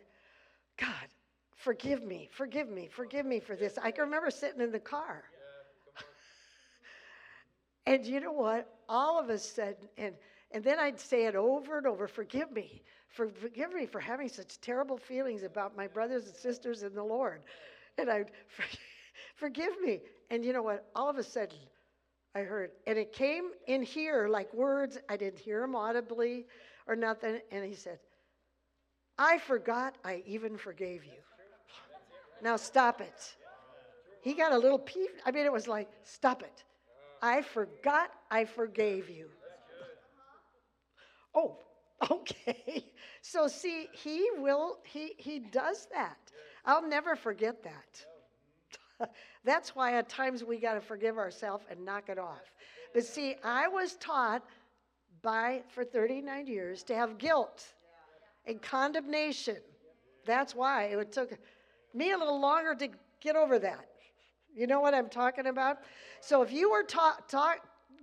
[0.77, 1.07] God,
[1.55, 3.77] forgive me, forgive me, forgive me for this.
[3.81, 5.23] I can remember sitting in the car.
[7.85, 8.69] And you know what?
[8.87, 10.15] All of us said, and
[10.53, 12.83] and then I'd say it over and over, forgive me.
[13.09, 17.03] For, forgive me for having such terrible feelings about my brothers and sisters in the
[17.03, 17.41] Lord.
[17.97, 18.31] And I'd
[19.35, 20.01] forgive me.
[20.29, 20.89] And you know what?
[20.95, 21.57] All of a sudden,
[22.35, 24.97] I heard, and it came in here like words.
[25.09, 26.45] I didn't hear them audibly
[26.87, 27.39] or nothing.
[27.51, 27.99] And he said,
[29.17, 31.21] I forgot I even forgave you.
[32.41, 33.35] Now stop it.
[34.21, 35.21] He got a little peeved.
[35.25, 36.63] I mean, it was like, stop it.
[37.21, 39.27] I forgot I forgave you.
[41.35, 41.57] Oh,
[42.11, 42.85] okay.
[43.21, 46.17] So see, he will, he, he does that.
[46.65, 49.09] I'll never forget that.
[49.43, 52.51] That's why at times we got to forgive ourselves and knock it off.
[52.93, 54.43] But see, I was taught
[55.23, 57.65] by, for 39 years, to have guilt
[58.45, 59.57] and condemnation.
[60.25, 61.37] That's why it took
[61.93, 62.89] me a little longer to
[63.21, 63.87] get over that.
[64.55, 65.79] You know what I'm talking about?
[66.21, 67.31] So if you were talk,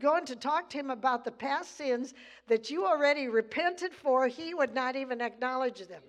[0.01, 2.15] going to talk to him about the past sins
[2.49, 6.03] that you already repented for, he would not even acknowledge them.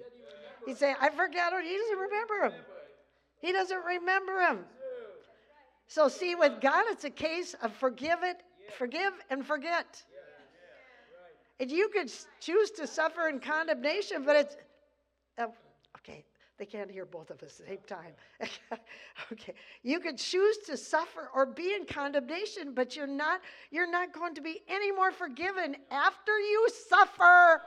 [0.66, 1.66] He'd say, I forgot it.
[1.66, 2.53] He doesn't remember him.
[3.39, 4.59] He doesn't remember him.
[5.88, 8.38] So see, with God, it's a case of forgive it,
[8.78, 10.01] forgive and forget.
[11.62, 14.57] And you could choose to suffer in condemnation, but it's
[15.38, 15.53] oh,
[15.97, 16.26] okay.
[16.57, 18.80] They can't hear both of us at the same time.
[19.32, 19.53] okay,
[19.84, 23.41] you could choose to suffer or be in condemnation, but you're not.
[23.70, 27.62] You're not going to be any more forgiven after you suffer.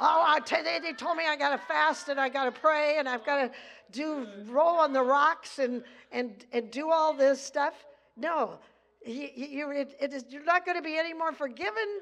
[0.00, 2.52] Oh, I tell they, they told me I got to fast and I got to
[2.52, 3.50] pray and I've got to
[3.92, 7.74] do roll on the rocks and and and do all this stuff.
[8.16, 8.58] No,
[9.06, 12.00] you, you, it, it is, you're not going to be any more forgiven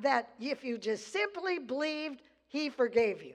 [0.00, 3.34] that if you just simply believed He forgave you.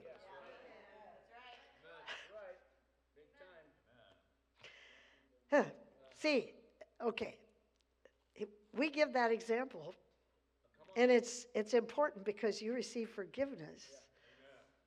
[6.16, 6.52] See,
[7.04, 7.36] okay,
[8.76, 9.94] we give that example,
[10.96, 13.84] and it's it's important because you receive forgiveness.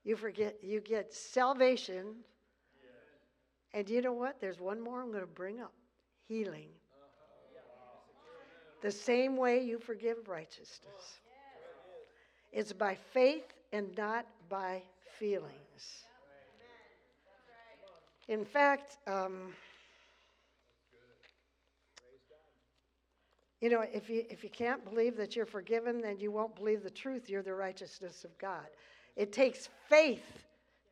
[0.03, 2.15] You forget you get salvation.
[3.74, 4.41] And you know what?
[4.41, 5.72] There's one more I'm going to bring up.
[6.28, 6.67] Healing.
[8.82, 11.20] The same way you forgive righteousness.
[12.52, 14.82] It's by faith and not by
[15.18, 16.06] feelings.
[18.28, 19.54] In fact, um,
[23.62, 26.82] You know, if you, if you can't believe that you're forgiven, then you won't believe
[26.82, 27.30] the truth.
[27.30, 28.66] You're the righteousness of God.
[29.16, 30.45] It takes faith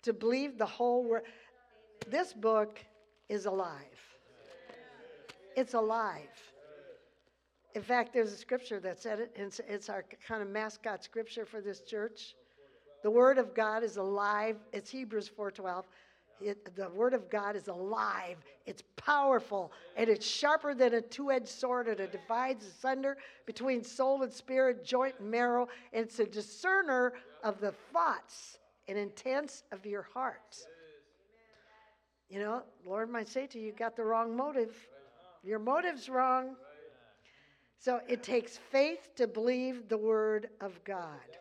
[0.03, 1.23] to believe the whole word.
[2.07, 2.79] This book
[3.27, 3.75] is alive.
[5.57, 6.48] It's alive.
[7.75, 11.45] In fact, there's a scripture that said it, and it's, our kind of mascot scripture
[11.45, 12.35] for this church.
[13.03, 14.57] The word of God is alive.
[14.73, 15.85] It's Hebrews 4:12.
[16.41, 18.37] It, the word of God is alive.
[18.65, 24.23] It's powerful, and it's sharper than a two-edged sword, and it divides asunder between soul
[24.23, 25.67] and spirit, joint and marrow.
[25.93, 27.13] And it's a discerner
[27.43, 28.57] of the thoughts
[28.87, 30.57] and intents of your heart.
[32.29, 34.75] You know, Lord might say to you, you got the wrong motive.
[35.43, 36.55] Your motive's wrong.
[37.79, 41.37] So it takes faith to believe the word of God.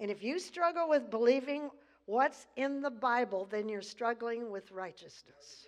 [0.00, 1.70] And if you struggle with believing
[2.06, 5.66] what's in the Bible, then you're struggling with righteousness.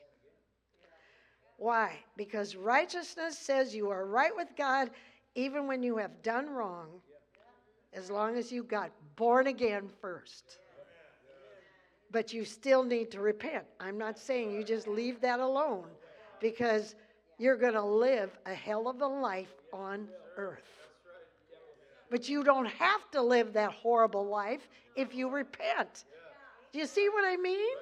[1.58, 1.98] Why?
[2.16, 4.90] Because righteousness says you are right with God
[5.34, 6.88] even when you have done wrong,
[7.92, 10.58] as long as you got born again first.
[12.10, 13.64] but you still need to repent.
[13.78, 15.84] I'm not saying you just leave that alone
[16.40, 16.94] because
[17.40, 20.88] you're going to live a hell of a life on earth.
[22.10, 26.04] But you don't have to live that horrible life if you repent.
[26.70, 27.76] Do you see what I mean?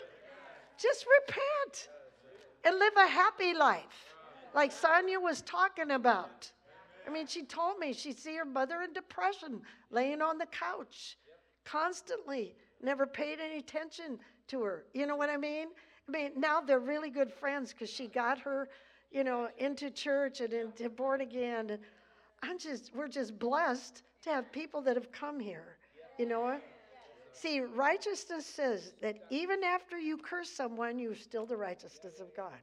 [0.80, 1.88] Just repent
[2.64, 4.14] and live a happy life,
[4.54, 6.48] like Sonia was talking about.
[7.04, 11.18] I mean, she told me she'd see her mother in depression, laying on the couch
[11.64, 14.84] constantly, never paid any attention to her.
[14.94, 15.68] You know what I mean?
[16.08, 18.68] I mean, now they're really good friends because she got her,
[19.10, 21.78] you know, into church and into born again.
[22.42, 25.76] I'm just, we're just blessed to have people that have come here.
[26.18, 26.58] You know
[27.32, 32.58] See, righteousness says that even after you curse someone, you're still the righteousness of God.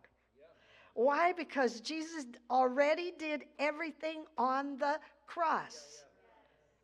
[0.96, 1.32] Why?
[1.32, 6.04] Because Jesus already did everything on the cross.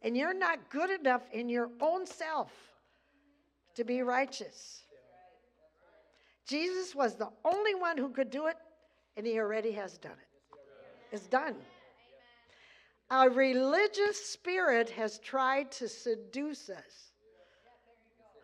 [0.04, 2.52] And you're not good enough in your own self
[3.76, 4.84] to be righteous.
[6.48, 8.56] Jesus was the only one who could do it,
[9.18, 10.28] and he already has done it.
[11.12, 11.56] It's done.
[13.10, 17.12] A religious spirit has tried to seduce us.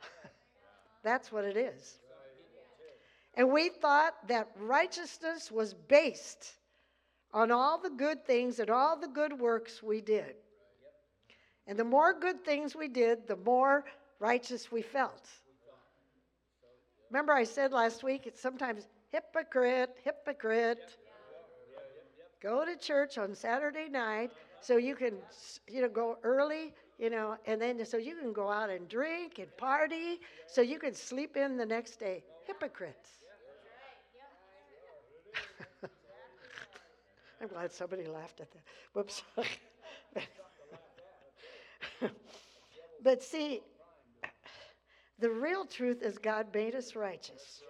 [1.04, 2.00] That's what it is.
[3.36, 6.54] And we thought that righteousness was based
[7.34, 10.36] on all the good things and all the good works we did.
[11.68, 13.86] And the more good things we did, the more
[14.20, 15.28] righteous we felt.
[17.10, 20.98] Remember, I said last week, it's sometimes hypocrite, hypocrite.
[22.42, 24.32] Go to church on Saturday night
[24.62, 25.16] so you can,
[25.68, 29.40] you know, go early, you know, and then so you can go out and drink
[29.40, 32.24] and party so you can sleep in the next day.
[32.46, 33.10] Hypocrites.
[37.42, 38.62] I'm glad somebody laughed at that.
[38.94, 39.24] Whoops.
[43.04, 43.62] but see,
[45.20, 47.64] the real truth is God made us righteous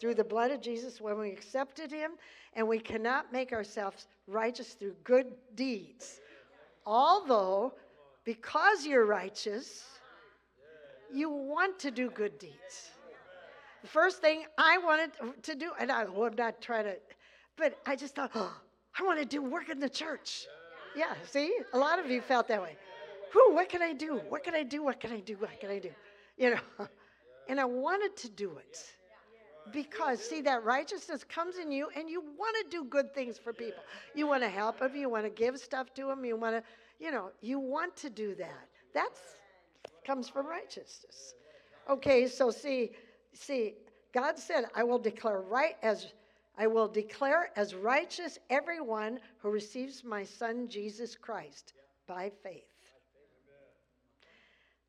[0.00, 2.12] through the blood of Jesus when we accepted Him,
[2.54, 6.20] and we cannot make ourselves righteous through good deeds.
[6.84, 7.74] Although,
[8.24, 9.84] because you're righteous,
[11.12, 12.90] you want to do good deeds.
[13.82, 16.96] The first thing I wanted to do, and I would not try to,
[17.56, 18.54] but I just thought, oh,
[18.98, 20.46] I want to do work in the church.
[20.96, 21.54] Yeah, see?
[21.74, 22.76] A lot of you felt that way.
[23.32, 24.22] Whew, what can I do?
[24.30, 24.82] What can I do?
[24.82, 25.36] What can I do?
[25.36, 25.90] What can I do?
[26.38, 26.86] You know,
[27.48, 28.95] and I wanted to do it
[29.72, 33.52] because see that righteousness comes in you and you want to do good things for
[33.52, 33.82] people.
[34.14, 36.62] You want to help them you want to give stuff to them you want to
[36.98, 38.68] you know you want to do that.
[38.94, 39.20] That's
[40.04, 41.34] comes from righteousness.
[41.88, 42.90] Okay so see
[43.32, 43.74] see
[44.12, 46.06] god said i will declare right as
[46.58, 51.74] I will declare as righteous everyone who receives my son Jesus Christ
[52.06, 52.64] by faith.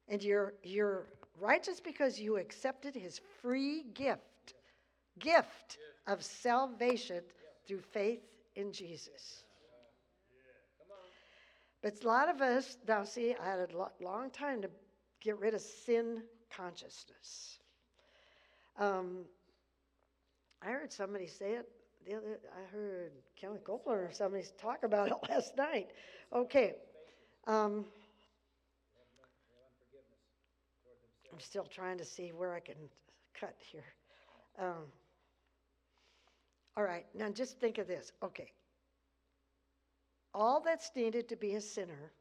[0.07, 1.07] And you're, you're
[1.39, 4.21] righteous because you accepted his free gift,
[5.19, 7.21] gift of salvation
[7.67, 8.21] through faith
[8.55, 9.43] in Jesus.
[11.81, 14.69] But a lot of us, now see, I had a long time to
[15.21, 17.59] get rid of sin consciousness.
[18.79, 19.25] Um,
[20.61, 21.69] I heard somebody say it
[22.05, 22.39] the other.
[22.55, 25.89] I heard Kellie Copeland or somebody talk about it last night.
[26.33, 26.75] Okay.
[27.45, 27.85] Um,
[31.31, 32.75] I'm still trying to see where I can
[33.39, 33.83] cut here.
[34.57, 34.85] Um,
[36.77, 38.11] all right, now just think of this.
[38.23, 38.51] Okay.
[40.35, 42.11] All that's needed to be a sinner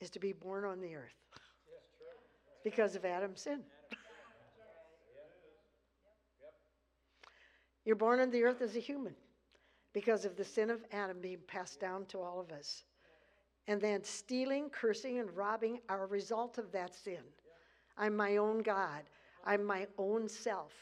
[0.00, 1.14] is to be born on the earth
[2.64, 3.60] because of Adam's sin.
[7.84, 9.14] You're born on the earth as a human
[9.94, 12.82] because of the sin of Adam being passed down to all of us.
[13.68, 17.22] And then stealing, cursing, and robbing are a result of that sin.
[17.96, 19.04] I'm my own God,
[19.44, 20.72] I'm my own self.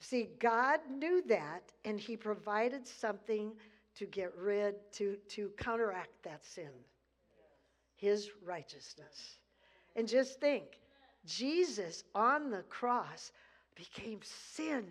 [0.00, 3.52] See, God knew that, and He provided something
[3.96, 6.70] to get rid, to, to counteract that sin
[7.96, 9.36] His righteousness.
[9.96, 10.80] And just think
[11.26, 13.30] Jesus on the cross
[13.74, 14.86] became sin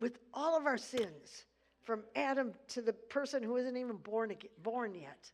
[0.00, 1.46] with all of our sins
[1.82, 5.30] from Adam to the person who isn't even born, again, born yet.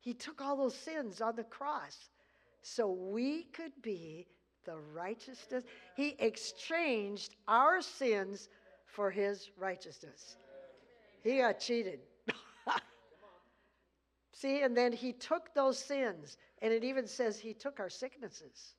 [0.00, 2.08] He took all those sins on the cross
[2.62, 4.26] so we could be
[4.70, 5.64] the righteousness.
[5.96, 8.48] He exchanged our sins
[8.86, 10.36] for his righteousness.
[11.24, 12.00] He got cheated.
[14.32, 18.74] See, and then he took those sins, and it even says he took our sicknesses.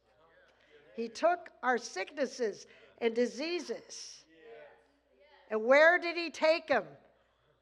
[0.95, 2.67] He took our sicknesses
[2.99, 4.23] and diseases.
[5.49, 6.85] And where did he take them?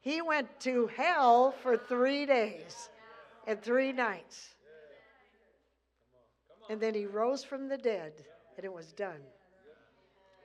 [0.02, 2.88] He went to hell for three days
[3.46, 4.54] and three nights.
[6.70, 8.12] And then he rose from the dead,
[8.56, 9.20] and it was done.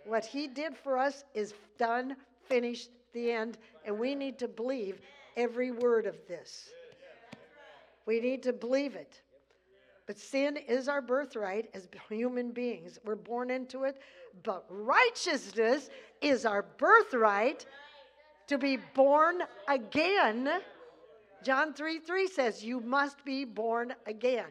[0.05, 2.15] What he did for us is done,
[2.49, 4.99] finished, the end, and we need to believe
[5.38, 6.71] every word of this.
[8.07, 9.21] We need to believe it.
[10.07, 12.97] But sin is our birthright as human beings.
[13.05, 13.99] We're born into it.
[14.41, 17.67] But righteousness is our birthright
[18.47, 20.49] to be born again.
[21.43, 24.49] John 3 3 says, You must be born again.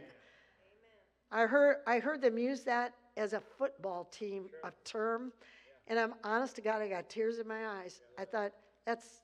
[1.35, 5.33] I heard, I heard them use that as a football team, a term.
[5.89, 8.01] And I'm honest to God, I got tears in my eyes.
[8.17, 8.53] I thought,
[8.87, 9.21] that's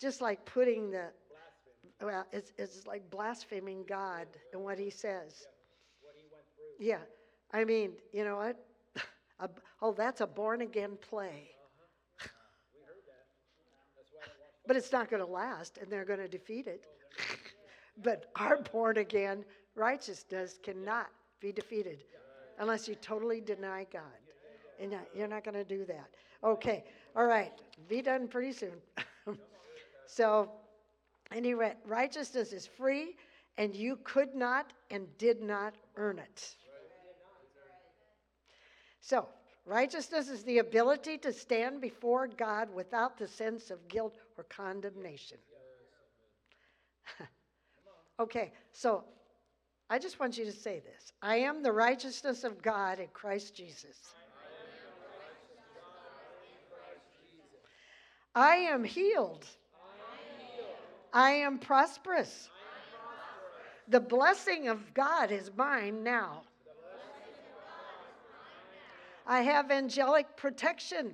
[0.00, 1.10] just like putting the,
[2.02, 5.46] well, it's, it's like blaspheming God and what he says.
[6.78, 7.00] Yeah.
[7.52, 8.56] I mean, you know what?
[9.82, 11.48] Oh, that's a born again play.
[14.66, 16.84] but it's not going to last, and they're going to defeat it.
[18.02, 19.42] but our born again
[19.74, 21.08] righteousness cannot
[21.40, 22.04] be defeated
[22.58, 24.02] unless you totally deny God.
[24.80, 26.10] And uh, you're not going to do that.
[26.42, 27.52] Okay, all right,
[27.88, 28.80] be done pretty soon.
[30.06, 30.50] so,
[31.32, 33.16] any ra- righteousness is free,
[33.58, 36.54] and you could not and did not earn it.
[39.00, 39.28] So,
[39.66, 45.38] righteousness is the ability to stand before God without the sense of guilt or condemnation.
[48.20, 49.04] okay, so
[49.92, 53.54] I just want you to say this I am the righteousness of God in Christ
[53.54, 54.14] Jesus.
[58.32, 59.44] I am healed.
[61.12, 62.48] I am prosperous.
[63.88, 66.42] The blessing of God is mine now.
[69.26, 71.12] I have angelic protection.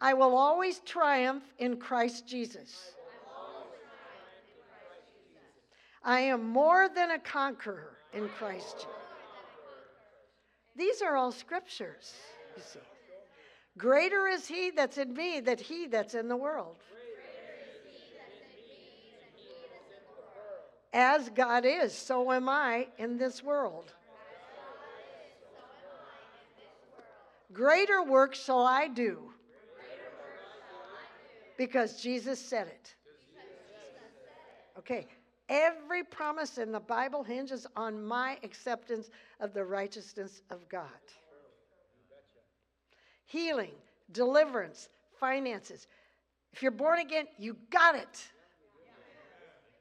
[0.00, 2.94] I will always triumph in Christ Jesus.
[6.02, 8.86] I am more than a conqueror in Christ.
[10.76, 12.14] These are all scriptures,
[12.56, 12.78] you see.
[13.76, 16.76] Greater is he that's in me than he that's in the world.
[20.92, 23.92] As God is, so am I in this world.
[27.52, 29.32] Greater work shall I do.
[31.56, 32.94] Because Jesus said it.
[34.78, 35.06] Okay,
[35.48, 40.88] every promise in the Bible hinges on my acceptance of the righteousness of God.
[43.24, 43.72] Healing,
[44.12, 44.88] deliverance,
[45.18, 45.86] finances.
[46.52, 48.28] If you're born again, you got it.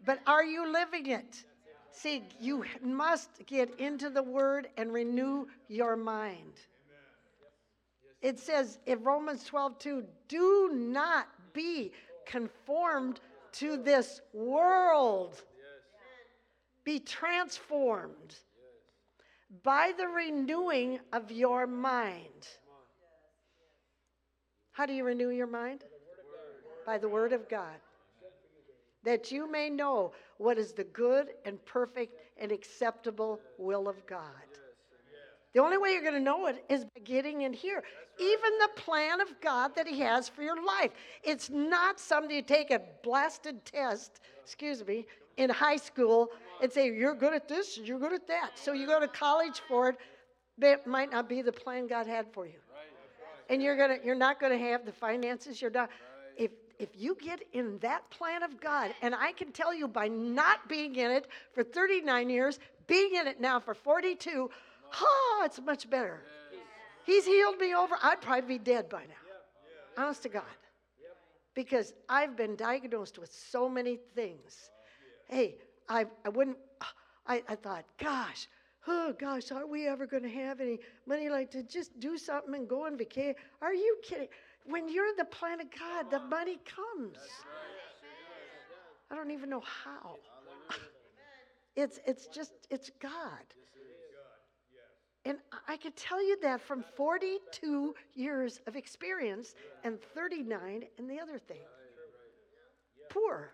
[0.06, 1.44] But are you living it?
[1.92, 6.54] See, you must get into the Word and renew your mind.
[8.22, 11.92] It says in Romans 12, 2, do not be
[12.26, 13.20] conformed
[13.54, 15.42] to this world.
[16.88, 18.36] Be transformed
[19.62, 22.48] by the renewing of your mind.
[24.72, 25.84] How do you renew your mind?
[26.86, 27.76] By the Word of God.
[29.04, 34.47] That you may know what is the good and perfect and acceptable will of God.
[35.54, 37.84] The only way you're going to know it is by getting in here.
[38.20, 40.92] Even the plan of God that He has for your life.
[41.24, 45.06] It's not something you take a blasted test, excuse me,
[45.38, 46.30] in high school
[46.62, 48.52] and say, you're good at this, you're good at that.
[48.56, 49.98] So you go to college for it.
[50.58, 52.60] That might not be the plan God had for you.
[53.50, 55.90] And you're gonna you're not gonna have the finances, you're not
[56.36, 60.08] if if you get in that plan of God, and I can tell you by
[60.08, 64.50] not being in it for 39 years, being in it now for 42,
[65.02, 66.22] oh, it's much better.
[67.06, 67.96] He's healed me over.
[68.04, 70.04] I'd probably be dead by now.
[70.04, 70.44] Honest to God.
[71.56, 74.70] Because I've been diagnosed with so many things.
[75.28, 75.56] Hey,
[75.90, 76.58] I, I wouldn't,
[77.26, 78.48] I, I thought, gosh,
[78.88, 82.54] oh gosh, are we ever going to have any money like to just do something
[82.54, 83.36] and go on vacation?
[83.62, 84.28] Are you kidding?
[84.66, 87.18] When you're in the plan of God, the money comes.
[89.10, 90.18] I don't even know how.
[91.78, 93.46] It's, it's just, it's God.
[95.28, 101.20] And I- could tell you that from 42 years of experience and 39 in the
[101.20, 101.66] other thing.
[103.10, 103.54] Poor.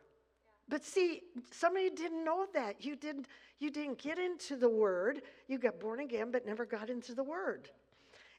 [0.69, 2.85] But see, some of you didn't know that.
[2.85, 5.23] You didn't, you didn't get into the Word.
[5.47, 7.69] You got born again, but never got into the Word.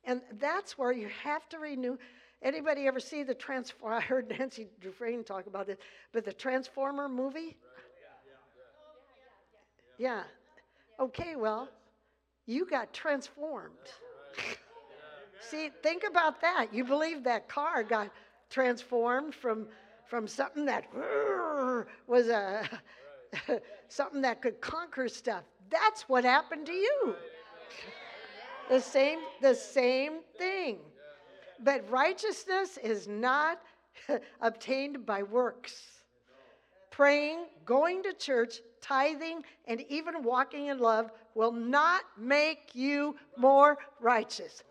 [0.04, 1.98] And that's where you have to renew.
[2.40, 3.92] Anybody ever see the Transform?
[3.94, 5.80] I heard Nancy Dufresne talk about it,
[6.12, 7.56] but the Transformer movie?
[9.98, 10.22] Yeah.
[11.00, 11.68] Okay, well,
[12.46, 13.70] you got transformed.
[15.40, 16.68] See, think about that.
[16.72, 18.10] You believe that car got
[18.50, 19.66] transformed from
[20.06, 20.84] from something that
[22.06, 22.68] was a
[23.88, 25.44] something that could conquer stuff.
[25.70, 27.16] That's what happened to you.
[28.68, 30.78] The same, the same thing.
[31.60, 33.60] But righteousness is not
[34.40, 35.82] obtained by works.
[36.90, 43.78] Praying, going to church, tithing, and even walking in love will not make you more
[44.00, 44.62] righteous.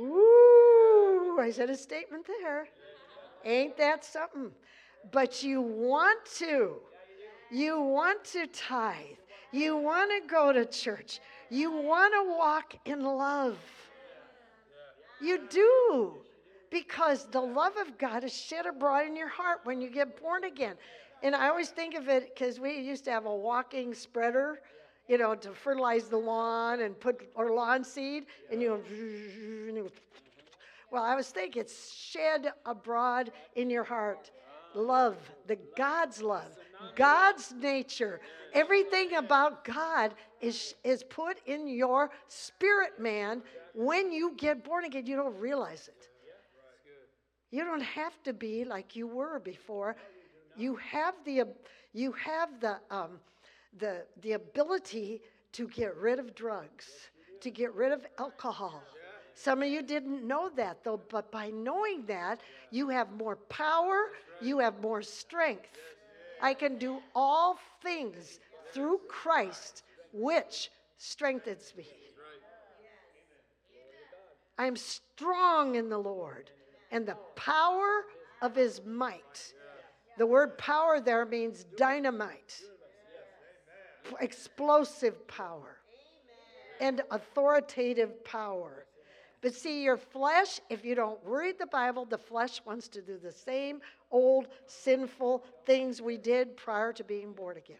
[0.00, 2.68] Ooh, I said a statement there.
[3.44, 4.50] Ain't that something?
[5.10, 6.76] But you want to.
[7.50, 9.16] You want to tithe.
[9.52, 11.20] You want to go to church.
[11.50, 13.58] You want to walk in love.
[15.20, 16.14] You do.
[16.70, 20.44] Because the love of God is shed abroad in your heart when you get born
[20.44, 20.76] again.
[21.22, 24.60] And I always think of it because we used to have a walking spreader,
[25.08, 28.82] you know, to fertilize the lawn and put our lawn seed, and you
[29.74, 29.88] know,
[30.90, 34.30] well, I was thinking it's shed abroad in your heart.
[34.74, 35.16] Love,
[35.46, 36.56] the God's love,
[36.94, 38.20] God's nature,
[38.52, 43.42] everything about God is, is put in your spirit man
[43.74, 45.06] when you get born again.
[45.06, 46.08] You don't realize it.
[47.50, 49.96] You don't have to be like you were before.
[50.58, 51.44] You have the,
[51.94, 53.20] you have the, um,
[53.78, 56.86] the, the ability to get rid of drugs,
[57.40, 58.82] to get rid of alcohol.
[59.34, 62.40] Some of you didn't know that though, but by knowing that,
[62.72, 64.10] you have more power,
[64.42, 65.78] you have more strength.
[66.42, 68.40] I can do all things
[68.72, 71.86] through Christ, which strengthens me.
[74.58, 76.50] I am strong in the Lord
[76.90, 78.02] and the power
[78.42, 79.54] of his might.
[80.18, 82.60] The word power there means dynamite,
[84.20, 85.78] explosive power,
[86.80, 88.84] and authoritative power.
[89.40, 93.16] But see, your flesh, if you don't read the Bible, the flesh wants to do
[93.16, 97.76] the same old sinful things we did prior to being born again.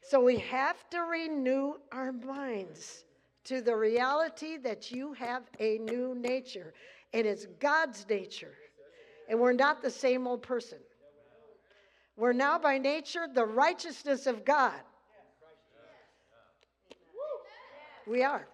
[0.00, 3.04] So we have to renew our minds
[3.44, 6.72] to the reality that you have a new nature,
[7.12, 8.54] and it's God's nature.
[9.30, 10.78] And we're not the same old person.
[12.16, 14.74] We're now by nature the righteousness of God.
[18.08, 18.48] We are.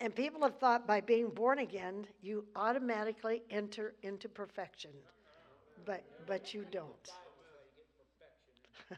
[0.00, 4.92] And people have thought by being born again, you automatically enter into perfection.
[5.84, 7.10] But, but you don't.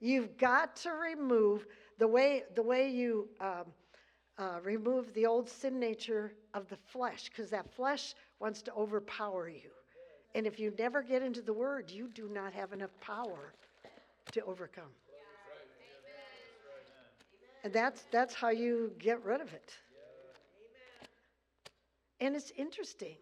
[0.00, 1.66] You've got to remove
[1.98, 3.64] the way, the way you um,
[4.36, 9.48] uh, remove the old sin nature of the flesh, because that flesh wants to overpower
[9.48, 9.70] you.
[10.34, 13.52] And if you never get into the Word, you do not have enough power
[14.32, 14.90] to overcome.
[17.62, 19.72] And that's, that's how you get rid of it.
[22.20, 23.16] And it's interesting.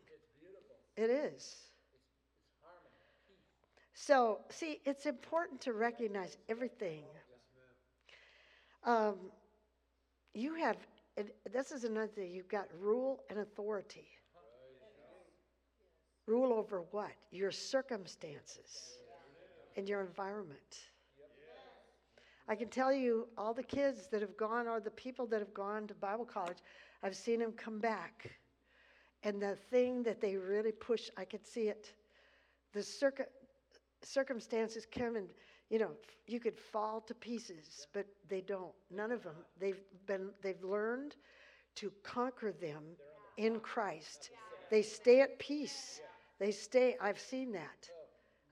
[0.97, 1.57] It is.
[3.95, 7.05] So, see, it's important to recognize everything.
[8.85, 9.15] Um,
[10.35, 10.77] you have,
[11.53, 14.07] this is another thing, you've got rule and authority.
[16.27, 17.13] Rule over what?
[17.31, 18.99] Your circumstances
[19.77, 20.81] and your environment.
[22.49, 25.55] I can tell you, all the kids that have gone, or the people that have
[25.55, 26.59] gone to Bible college,
[27.03, 28.31] I've seen them come back
[29.25, 31.93] and the thing that they really push, I could see it.
[32.73, 33.31] The circ-
[34.03, 35.29] circumstances come and,
[35.71, 35.93] you know,
[36.27, 38.73] you could fall to pieces, but they don't.
[38.91, 39.37] None of them.
[39.61, 41.15] They've been, they've learned
[41.77, 42.83] to conquer them
[43.37, 44.31] in Christ.
[44.71, 46.01] They stay at peace.
[46.43, 47.89] They stay, I've seen that.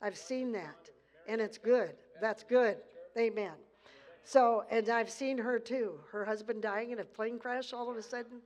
[0.00, 0.88] I've seen that.
[1.26, 1.94] And it's good.
[2.20, 2.76] That's good.
[3.18, 3.54] Amen.
[4.22, 5.98] So, and I've seen her too.
[6.12, 8.42] Her husband dying in a plane crash all of a sudden.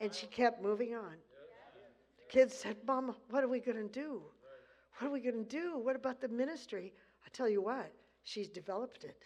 [0.00, 1.16] And she kept moving on.
[2.28, 4.22] The kids said, Mama, what are we going to do?
[4.98, 5.76] What are we going to do?
[5.78, 6.92] What about the ministry?
[7.26, 7.90] I tell you what,
[8.22, 9.24] she's developed it.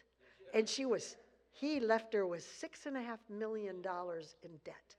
[0.55, 1.17] And she was,
[1.53, 4.97] he left her with six and a half million dollars in debt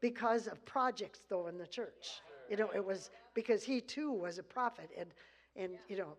[0.00, 2.22] because of projects, though, in the church.
[2.48, 5.10] You know, it was because he too was a prophet, and,
[5.56, 6.14] and you know,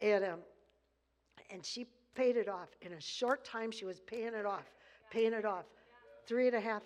[0.00, 0.38] and, um,
[1.50, 2.68] and she paid it off.
[2.82, 4.64] In a short time, she was paying it off,
[5.10, 5.64] paying it off.
[6.26, 6.82] Three and a half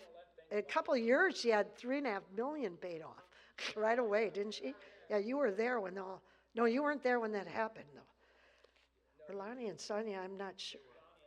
[0.53, 3.25] a couple of years, she had three and a half million paid off
[3.77, 4.75] right away, didn't she?
[5.11, 6.23] Yeah, you were there when all.
[6.55, 8.01] No, you weren't there when that happened, though.
[9.35, 10.81] Lonnie and Sonia, I'm not sure.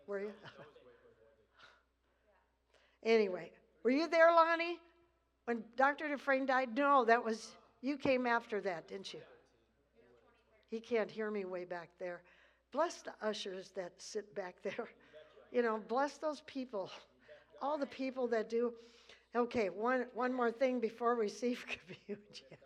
[0.06, 0.32] Were you?
[3.04, 3.52] anyway,
[3.84, 4.78] were you there, Lonnie,
[5.46, 6.08] when Dr.
[6.10, 6.76] Dufresne died?
[6.76, 9.22] No, that was you came after that, didn't you?
[10.70, 12.22] He can't hear me way back there.
[12.72, 14.90] Bless the ushers that sit back there.
[15.52, 16.90] You know, bless those people,
[17.62, 18.74] all the people that do.
[19.36, 21.64] Okay, one, one more thing before we receive
[22.08, 22.60] communion.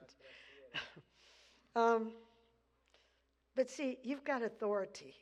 [1.76, 2.12] Um,
[3.56, 5.14] but see, you've got authority.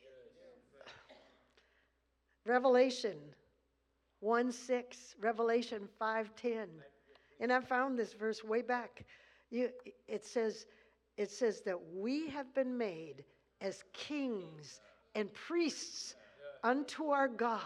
[2.45, 3.17] Revelation
[4.21, 6.67] 1 6, Revelation 5 10.
[7.39, 9.05] And I found this verse way back.
[9.49, 9.69] You,
[10.07, 10.65] it says,
[11.17, 13.23] it says that we have been made
[13.61, 14.81] as kings
[15.15, 16.15] and priests
[16.63, 17.61] unto our God,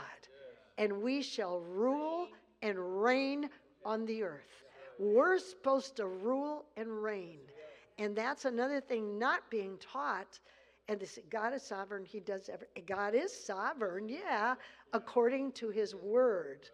[0.78, 2.28] and we shall rule
[2.62, 3.50] and reign
[3.86, 4.64] on the earth.
[5.00, 7.40] We're supposed to rule and reign.
[7.98, 10.40] And that's another thing not being taught.
[10.88, 12.06] And this, God is sovereign.
[12.06, 14.56] He does every, God is sovereign, yeah,
[14.94, 16.70] according to his word.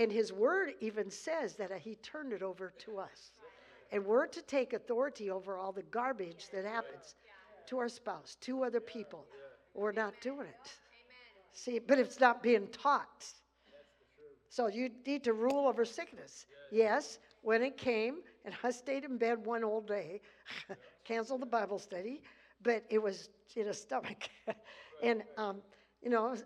[0.00, 3.32] And his word even says that he turned it over to us.
[3.92, 7.16] And we're to take authority over all the garbage that happens
[7.66, 9.26] to our spouse, to other people.
[9.74, 10.72] We're not doing it.
[11.52, 13.26] See, but it's not being taught.
[14.48, 16.46] So you need to rule over sickness.
[16.72, 20.22] Yes, when it came, and I stayed in bed one whole day,
[21.04, 22.22] canceled the Bible study,
[22.62, 24.30] but it was in a stomach.
[25.02, 25.58] and um,
[26.02, 26.36] you know,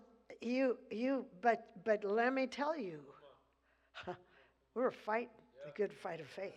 [0.41, 2.99] you you but but let me tell you,
[4.75, 5.29] we're fighting
[5.65, 6.53] the good fight of faith.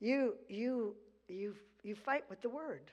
[0.00, 0.96] You you
[1.28, 2.90] you you fight with the word.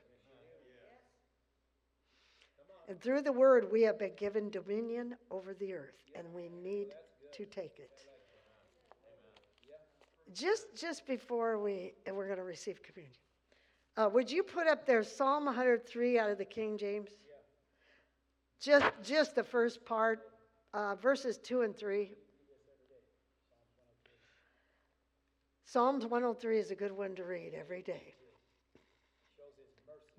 [2.87, 6.87] And through the word, we have been given dominion over the earth, and we need
[7.33, 7.91] to take it.
[10.33, 13.15] Just, just before we, and we're going to receive communion,
[13.97, 17.09] uh, would you put up there Psalm 103 out of the King James?
[18.59, 20.19] Just, just the first part,
[20.73, 22.11] uh, verses 2 and 3.
[25.65, 28.15] Psalms 103 is a good one to read every day.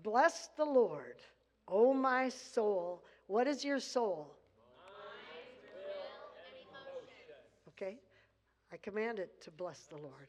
[0.02, 1.16] Bless the Lord,
[1.66, 3.04] O my soul.
[3.26, 4.34] What is your soul?
[7.70, 7.98] Okay?
[8.72, 10.28] I command it to bless the Lord.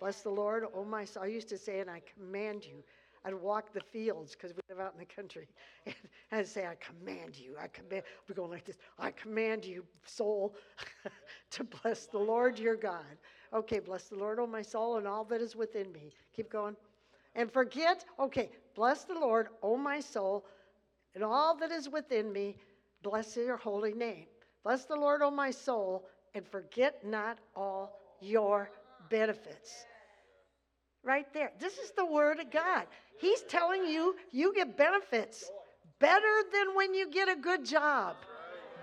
[0.00, 1.22] Bless the Lord, oh my soul.
[1.22, 2.82] I used to say, and I command you.
[3.24, 5.48] I'd walk the fields because we live out in the country.
[5.86, 5.94] And
[6.32, 7.54] I'd say, I command you.
[7.60, 8.04] I command.
[8.28, 8.78] We're going like this.
[8.98, 10.54] I command you, soul,
[11.50, 13.04] to bless the Lord your God.
[13.52, 16.12] Okay, bless the Lord, oh my soul, and all that is within me.
[16.34, 16.76] Keep going.
[17.34, 20.44] And forget, okay, bless the Lord, oh my soul,
[21.14, 22.56] and all that is within me.
[23.02, 24.26] Bless your holy name.
[24.64, 28.70] Bless the Lord, oh my soul, and forget not all your
[29.08, 29.86] benefits.
[31.04, 31.52] Right there.
[31.58, 32.86] This is the word of God.
[33.20, 35.50] He's telling you you get benefits
[35.98, 38.16] better than when you get a good job.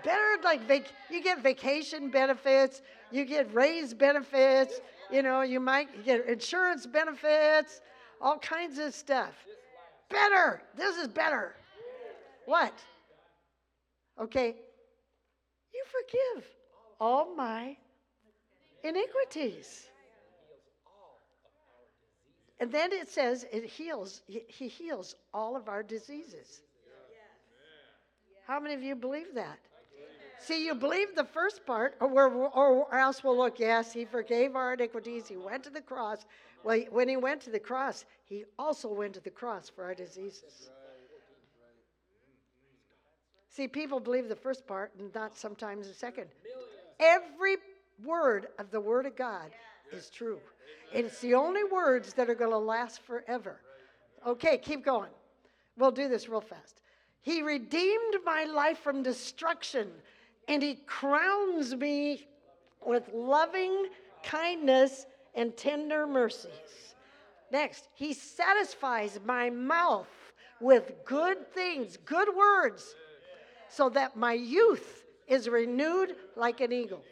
[0.04, 6.04] Better like vac- you get vacation benefits, you get raise benefits, you know, you might
[6.04, 7.80] get insurance benefits,
[8.20, 9.34] all kinds of stuff.
[10.08, 10.62] Better.
[10.76, 11.54] This is better.
[12.44, 12.72] What?
[14.20, 14.54] Okay.
[15.74, 16.46] You forgive
[17.00, 17.76] all my
[18.84, 19.88] iniquities.
[22.58, 26.62] And then it says it heals, he heals all of our diseases.
[28.46, 29.58] How many of you believe that?
[30.38, 34.74] See, you believe the first part, or, or else we'll look, yes, he forgave our
[34.74, 35.26] iniquities.
[35.26, 36.26] He went to the cross.
[36.62, 39.94] Well, when he went to the cross, he also went to the cross for our
[39.94, 40.70] diseases.
[43.48, 46.26] See, people believe the first part and not sometimes the second.
[47.00, 47.56] Every
[48.04, 49.50] word of the Word of God
[49.92, 50.38] is true.
[50.92, 53.60] It's the only words that are going to last forever.
[54.26, 55.10] Okay, keep going.
[55.76, 56.80] We'll do this real fast.
[57.22, 59.88] He redeemed my life from destruction,
[60.48, 62.26] and He crowns me
[62.84, 63.88] with loving
[64.22, 66.94] kindness and tender mercies.
[67.52, 70.06] Next, He satisfies my mouth
[70.60, 72.94] with good things, good words,
[73.68, 77.02] so that my youth is renewed like an eagle.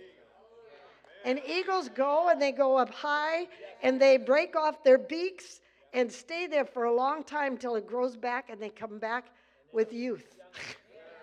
[1.24, 3.46] And eagles go and they go up high
[3.82, 5.60] and they break off their beaks
[5.92, 9.26] and stay there for a long time till it grows back and they come back
[9.72, 10.36] with youth.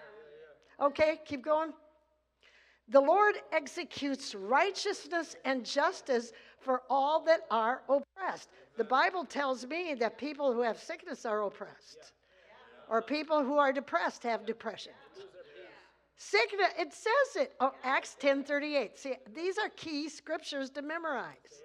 [0.82, 1.74] okay, keep going.
[2.90, 8.50] The Lord executes righteousness and justice for all that are oppressed.
[8.78, 12.14] The Bible tells me that people who have sickness are oppressed,
[12.90, 14.94] or people who are depressed have depression.
[16.24, 17.56] Sickness, it says it.
[17.60, 18.96] Oh, Acts 10:38.
[18.96, 21.64] See, these are key scriptures to memorize.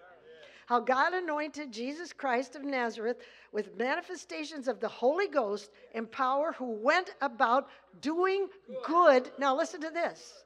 [0.64, 3.18] How God anointed Jesus Christ of Nazareth
[3.52, 7.68] with manifestations of the Holy Ghost and power, who went about
[8.00, 8.48] doing
[8.82, 9.30] good.
[9.38, 10.44] Now, listen to this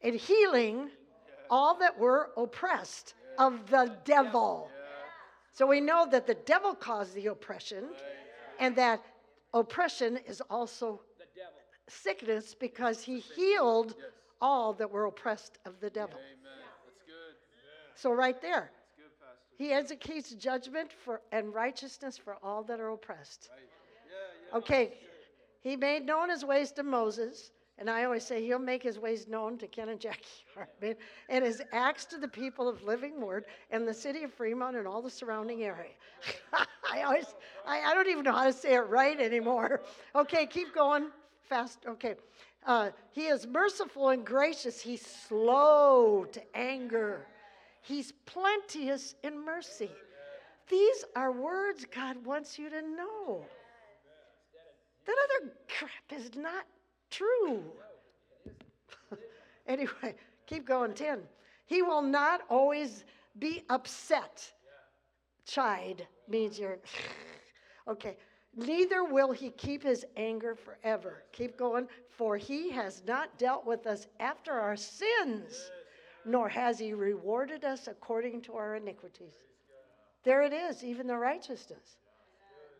[0.00, 0.90] and healing
[1.50, 4.70] all that were oppressed of the devil.
[5.52, 7.90] So we know that the devil caused the oppression,
[8.58, 9.04] and that
[9.52, 11.02] oppression is also
[11.88, 13.94] sickness because he healed
[14.40, 16.18] all that were oppressed of the devil.
[16.18, 16.58] Amen.
[16.84, 17.36] That's good.
[17.94, 18.70] So, right there.
[18.72, 19.56] That's good, Pastor.
[19.56, 23.48] He executes judgment for, and righteousness for all that are oppressed.
[24.54, 24.92] Okay,
[25.60, 29.26] he made known his ways to Moses, and I always say he'll make his ways
[29.26, 30.24] known to Ken and Jackie
[30.54, 30.94] Hartman,
[31.28, 34.86] and his acts to the people of Living Word and the city of Fremont and
[34.86, 35.90] all the surrounding area.
[36.90, 37.34] I always,
[37.66, 39.82] I, I don't even know how to say it right anymore.
[40.14, 41.08] Okay, keep going
[41.48, 41.78] fast.
[41.86, 42.14] Okay.
[42.66, 44.80] Uh, he is merciful and gracious.
[44.80, 47.26] He's slow to anger.
[47.82, 49.90] He's plenteous in mercy.
[50.68, 53.44] These are words God wants you to know.
[55.06, 56.64] That other crap is not
[57.10, 57.62] true.
[59.68, 60.16] anyway,
[60.46, 60.94] keep going.
[60.94, 61.20] 10.
[61.66, 63.04] He will not always
[63.38, 64.52] be upset.
[65.44, 66.78] Chide means you're.
[67.88, 68.16] okay.
[68.56, 71.22] Neither will he keep his anger forever.
[71.32, 71.88] Keep going.
[72.08, 75.70] For he has not dealt with us after our sins
[76.26, 79.34] nor has he rewarded us according to our iniquities.
[80.24, 81.98] There it is, even the righteousness.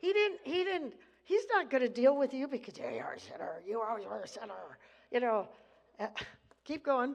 [0.01, 3.21] He didn't, he didn't, he's not going to deal with you because you are a
[3.21, 4.79] sinner, you always were a sinner.
[5.13, 5.49] You know,
[6.01, 6.09] uh,
[6.65, 7.15] keep going.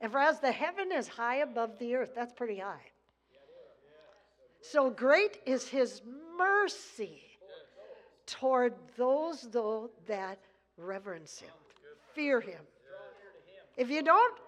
[0.00, 2.84] And for as the heaven is high above the earth, that's pretty high.
[4.60, 6.02] So great is his
[6.38, 7.20] mercy
[8.26, 10.38] toward those though that
[10.76, 11.50] reverence him,
[12.14, 12.60] fear him.
[13.76, 14.38] If you don't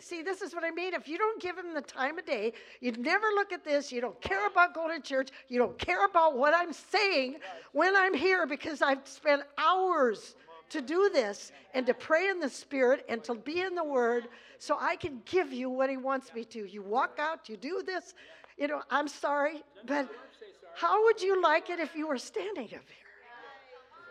[0.00, 0.94] see, this is what I mean.
[0.94, 4.00] If you don't give him the time of day, you never look at this, you
[4.00, 7.36] don't care about going to church, you don't care about what I'm saying
[7.72, 10.36] when I'm here because I've spent hours
[10.70, 14.28] to do this and to pray in the Spirit and to be in the Word
[14.58, 16.64] so I can give you what He wants me to.
[16.64, 18.14] You walk out, you do this,
[18.56, 20.08] you know, I'm sorry, but
[20.74, 22.80] how would you like it if you were standing up here?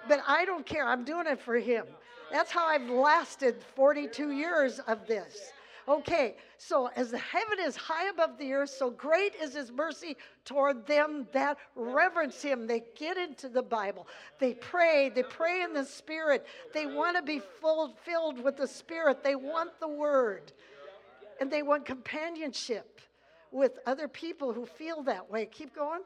[0.07, 1.86] But I don't care, I'm doing it for Him.
[2.32, 5.51] That's how I've lasted 42 years of this.
[5.88, 10.16] Okay, so as the heaven is high above the earth, so great is his mercy
[10.45, 12.68] toward them that reverence him.
[12.68, 14.07] They get into the Bible,
[14.39, 16.45] they pray, they pray in the Spirit.
[16.74, 20.53] They want to be filled with the Spirit, they want the Word,
[21.39, 23.01] and they want companionship
[23.51, 25.47] with other people who feel that way.
[25.47, 26.01] Keep going.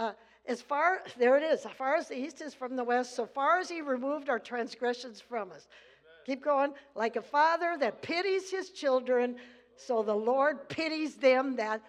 [0.00, 0.12] Uh,
[0.46, 3.26] as far, there it is, as far as the east is from the west, so
[3.26, 5.68] far as he removed our transgressions from us.
[6.24, 6.72] Keep going.
[6.94, 9.36] Like a father that pities his children,
[9.76, 11.82] so the Lord pities them that.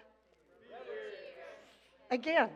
[2.10, 2.50] Again,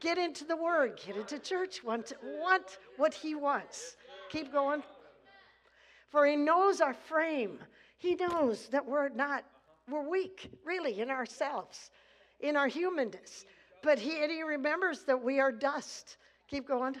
[0.00, 3.96] get into the word, get into church, want, want what he wants.
[4.30, 4.82] Keep going.
[6.08, 7.58] For he knows our frame.
[7.98, 9.44] He knows that we're not,
[9.90, 11.90] we're weak, really, in ourselves,
[12.40, 13.44] in our humanness.
[13.82, 16.16] But he, and he remembers that we are dust.
[16.48, 16.96] Keep going.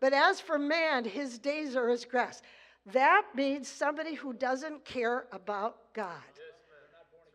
[0.00, 2.42] But as for man, his days are as grass.
[2.92, 6.14] That means somebody who doesn't care about God.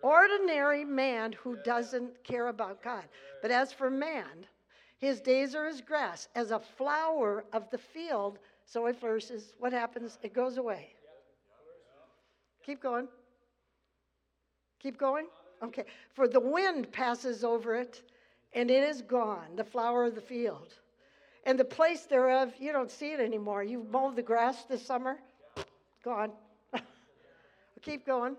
[0.01, 3.03] Ordinary man who doesn't care about God.
[3.41, 4.45] But as for man,
[4.97, 8.39] his days are as grass, as a flower of the field.
[8.65, 9.53] So it flourishes.
[9.59, 10.17] What happens?
[10.23, 10.93] It goes away.
[12.65, 13.07] Keep going.
[14.79, 15.27] Keep going.
[15.63, 15.85] Okay.
[16.13, 18.01] For the wind passes over it
[18.55, 20.73] and it is gone, the flower of the field.
[21.45, 23.63] And the place thereof, you don't see it anymore.
[23.63, 25.17] You mowed the grass this summer,
[26.03, 26.31] gone.
[27.83, 28.37] Keep going.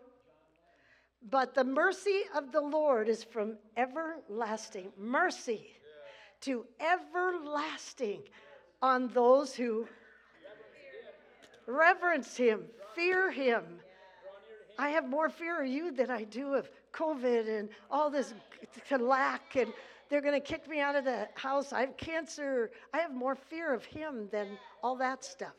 [1.30, 5.68] But the mercy of the Lord is from everlasting, mercy
[6.42, 8.22] to everlasting
[8.82, 9.86] on those who
[11.66, 12.62] reverence Him,
[12.94, 13.64] fear Him.
[14.78, 18.34] I have more fear of you than I do of COVID and all this
[18.98, 19.72] lack and
[20.08, 21.72] they're going to kick me out of the house.
[21.72, 22.70] I have cancer.
[22.92, 25.56] I have more fear of him than all that stuff.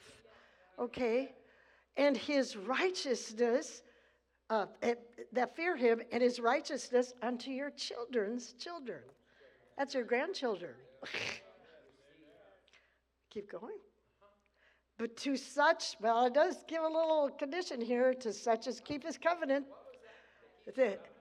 [0.79, 1.33] Okay?
[1.97, 3.81] And his righteousness,
[4.49, 4.67] uh,
[5.33, 8.99] that fear him, and his righteousness unto your children's children.
[9.77, 10.73] That's your grandchildren.
[13.29, 13.77] Keep going.
[14.97, 19.03] But to such, well, it does give a little condition here to such as keep
[19.03, 19.67] his covenant.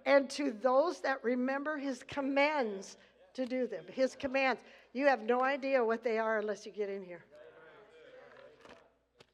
[0.06, 2.96] And to those that remember his commands
[3.36, 3.84] to do them.
[3.92, 4.60] His commands.
[4.92, 7.24] You have no idea what they are unless you get in here.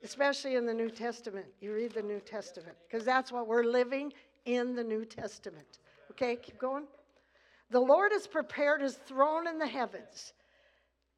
[0.05, 1.47] Especially in the New Testament.
[1.61, 4.13] You read the New Testament because that's what we're living
[4.45, 5.79] in the New Testament.
[6.11, 6.85] Okay, keep going.
[7.71, 10.35] The Lord has prepared his throne in the heavens.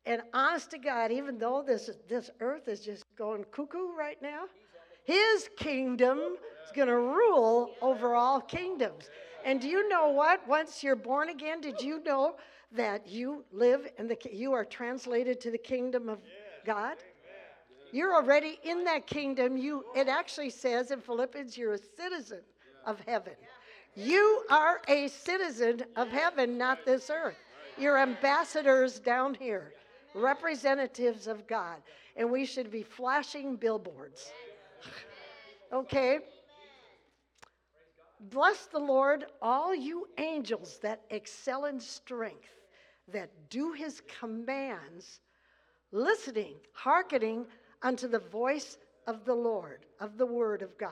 [0.06, 4.44] And honest to God, even though this, this earth is just going cuckoo right now,
[5.04, 9.08] his kingdom is going to rule over all kingdoms.
[9.44, 10.46] And do you know what?
[10.46, 12.36] Once you're born again, did you know
[12.74, 16.18] that you live and the you are translated to the kingdom of
[16.64, 16.96] God?
[17.92, 19.56] You're already in that kingdom.
[19.56, 22.40] You it actually says in Philippians you're a citizen
[22.86, 23.34] of heaven.
[23.94, 27.36] You are a citizen of heaven, not this earth.
[27.78, 29.72] You're ambassadors down here,
[30.14, 31.76] representatives of God,
[32.16, 34.32] and we should be flashing billboards.
[35.72, 36.18] Okay?
[38.30, 42.48] Bless the Lord, all you angels that excel in strength,
[43.12, 45.20] that do his commands,
[45.92, 47.46] listening, hearkening
[47.82, 50.90] unto the voice of the Lord, of the word of God.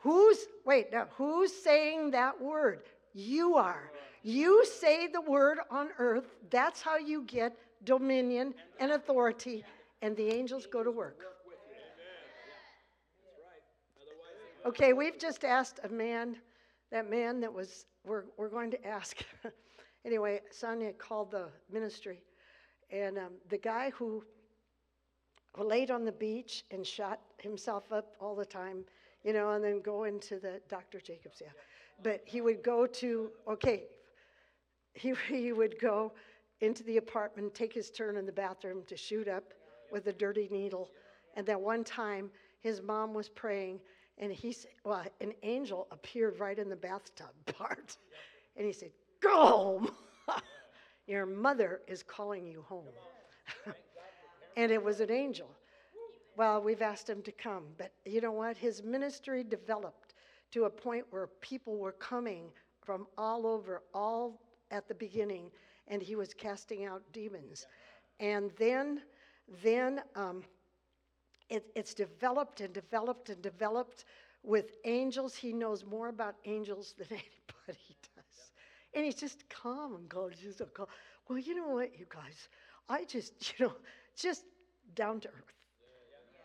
[0.00, 2.82] Who's, wait, now, who's saying that word?
[3.14, 3.90] You are.
[4.22, 6.26] You say the word on earth.
[6.50, 9.64] That's how you get dominion and authority,
[10.02, 11.18] and the angels go to work.
[14.66, 16.36] Okay, we've just asked a man,
[16.90, 19.18] that man that was, we're, we're going to ask.
[20.04, 22.20] anyway, Sonia called the ministry,
[22.90, 24.24] and um, the guy who
[25.62, 28.84] laid on the beach and shot himself up all the time,
[29.24, 31.00] you know, and then go into the Dr.
[31.00, 31.48] Jacobs, yeah.
[32.02, 33.84] But he would go to, okay,
[34.94, 36.12] he, he would go
[36.60, 39.44] into the apartment, take his turn in the bathroom to shoot up
[39.92, 40.90] with a dirty needle.
[41.36, 42.30] And that one time,
[42.60, 43.80] his mom was praying,
[44.18, 47.28] and he said, well, an angel appeared right in the bathtub
[47.58, 47.96] part.
[48.56, 48.90] And he said,
[49.24, 49.90] Go home.
[51.06, 52.84] Your mother is calling you home.
[54.56, 55.48] and it was an angel.
[56.36, 58.56] Well, we've asked him to come, but you know what?
[58.56, 60.14] His ministry developed
[60.52, 62.44] to a point where people were coming
[62.84, 65.50] from all over, all at the beginning,
[65.88, 67.66] and he was casting out demons.
[68.20, 69.02] And then,
[69.62, 70.42] then um,
[71.48, 74.04] it, it's developed and developed and developed
[74.42, 75.34] with angels.
[75.34, 78.13] He knows more about angels than anybody does.
[78.94, 80.30] And he's just calm and calm.
[80.30, 80.86] He's just so calm.
[81.28, 82.48] Well, you know what, you guys?
[82.88, 83.72] I just, you know,
[84.16, 84.44] just
[84.94, 85.52] down to earth.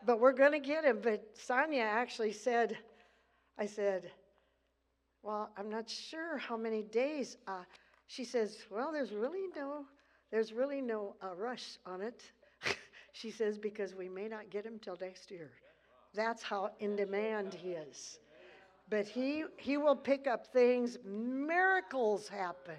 [0.05, 0.99] But we're going to get him.
[1.01, 2.77] But Sonia actually said,
[3.57, 4.11] I said,
[5.21, 7.37] well, I'm not sure how many days.
[7.47, 7.63] Uh,
[8.07, 9.85] she says, well, there's really no,
[10.31, 12.23] there's really no uh, rush on it.
[13.11, 15.51] she says, because we may not get him till next year.
[16.15, 18.19] That's how in demand he is.
[18.89, 22.77] But he, he will pick up things, miracles happen.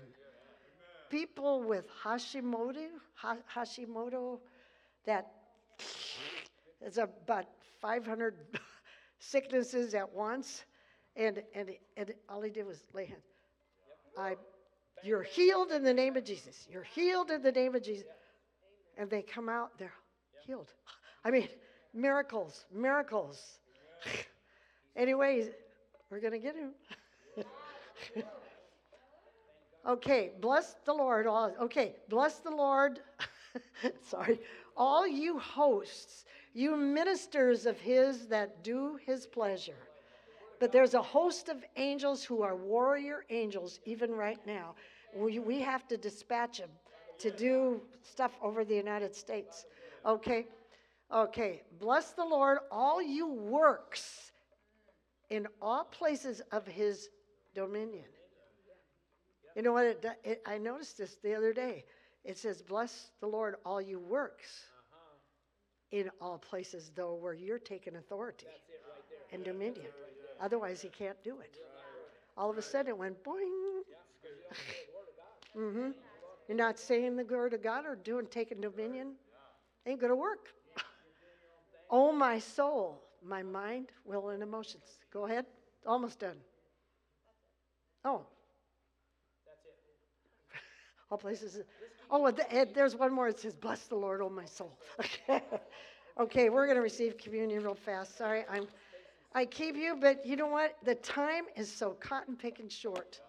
[1.08, 4.40] People with Hashimoto, ha, Hashimoto,
[5.06, 5.30] that
[6.80, 7.46] it's about
[7.80, 8.34] 500
[9.18, 10.64] sicknesses at once.
[11.16, 13.24] And, and, and all he did was lay hands.
[14.18, 14.36] I,
[15.04, 16.66] you're healed in the name of Jesus.
[16.70, 18.06] You're healed in the name of Jesus.
[18.96, 19.94] And they come out, they're
[20.44, 20.72] healed.
[21.24, 21.48] I mean,
[21.94, 23.58] miracles, miracles.
[24.96, 25.50] Anyways,
[26.11, 26.72] we're going to get him.
[29.86, 31.26] okay, bless the Lord.
[31.26, 33.00] All, okay, bless the Lord.
[34.02, 34.40] Sorry.
[34.76, 39.76] All you hosts, you ministers of his that do his pleasure.
[40.58, 44.74] But there's a host of angels who are warrior angels, even right now.
[45.16, 46.70] We, we have to dispatch them
[47.18, 49.64] to do stuff over the United States.
[50.04, 50.46] Okay?
[51.12, 51.62] Okay.
[51.78, 54.30] Bless the Lord, all you works
[55.31, 57.09] in all places of his
[57.55, 58.05] dominion.
[59.57, 59.87] You know what?
[59.87, 61.85] It, it, I noticed this the other day.
[62.24, 64.64] It says, Bless the Lord, all you works
[65.91, 68.47] in all places, though, where you're taking authority
[69.33, 69.87] and dominion.
[70.41, 71.57] Otherwise, he can't do it.
[72.37, 73.82] All of a sudden, it went boing.
[75.57, 75.90] mm-hmm.
[76.48, 79.12] You're not saying the word of God or doing taking dominion.
[79.86, 80.48] Ain't gonna work.
[81.90, 84.98] oh, my soul, my mind, will, and emotions.
[85.12, 85.47] Go ahead.
[85.86, 86.36] Almost done.
[88.05, 88.26] Oh.
[89.47, 91.10] That's it.
[91.10, 91.59] All places.
[92.10, 93.28] Oh, and eh, there's one more.
[93.28, 95.42] It says, "Bless the Lord, oh my soul." Okay.
[96.20, 98.16] okay, we're going to receive communion real fast.
[98.16, 98.66] Sorry, I'm.
[99.34, 100.76] I keep you, but you know what?
[100.84, 103.20] The time is so cotton picking short.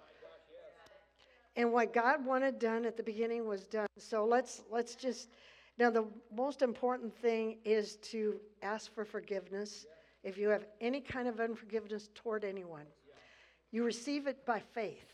[1.55, 3.88] And what God wanted done at the beginning was done.
[3.97, 5.30] So let's let's just
[5.82, 9.88] now the most important thing is to ask for forgiveness.
[10.24, 12.86] If you have any kind of unforgiveness toward anyone,
[13.72, 15.10] you receive it by faith.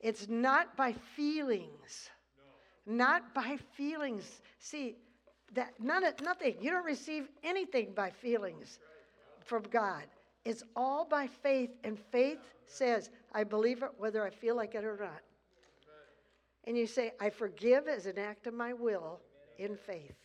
[0.00, 2.08] It's not by feelings.
[2.86, 4.40] Not by feelings.
[4.58, 4.96] See,
[5.52, 6.56] that none nothing.
[6.62, 8.78] You don't receive anything by feelings
[9.44, 10.04] from God.
[10.46, 14.82] It's all by faith, and faith says, I believe it whether I feel like it
[14.82, 15.20] or not.
[16.64, 19.20] And you say, I forgive as an act of my will
[19.60, 20.16] in faith.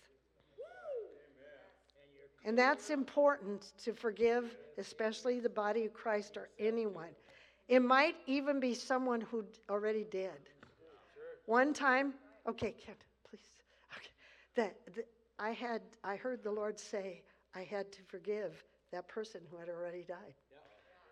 [2.45, 7.09] And that's important to forgive, especially the body of Christ or anyone.
[7.67, 10.49] It might even be someone who already did.
[11.47, 12.13] One time,
[12.47, 13.49] okay, Kent, please.
[13.97, 14.11] Okay,
[14.55, 14.75] that,
[15.39, 17.23] I had, I heard the Lord say
[17.55, 20.35] I had to forgive that person who had already died.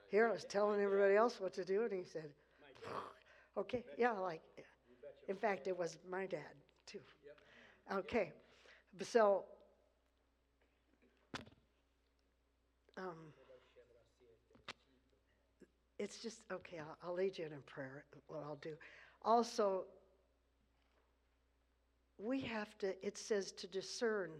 [0.09, 2.29] Here I was telling everybody else what to do, and He said,
[3.57, 4.41] Okay, yeah, like,
[5.27, 6.62] in fact, it was my dad.
[7.91, 8.31] Okay,
[9.01, 9.43] so,
[12.97, 13.33] um,
[15.99, 18.75] it's just, okay, I'll, I'll lead you in prayer, what I'll do.
[19.23, 19.83] Also,
[22.17, 24.31] we have to, it says to discern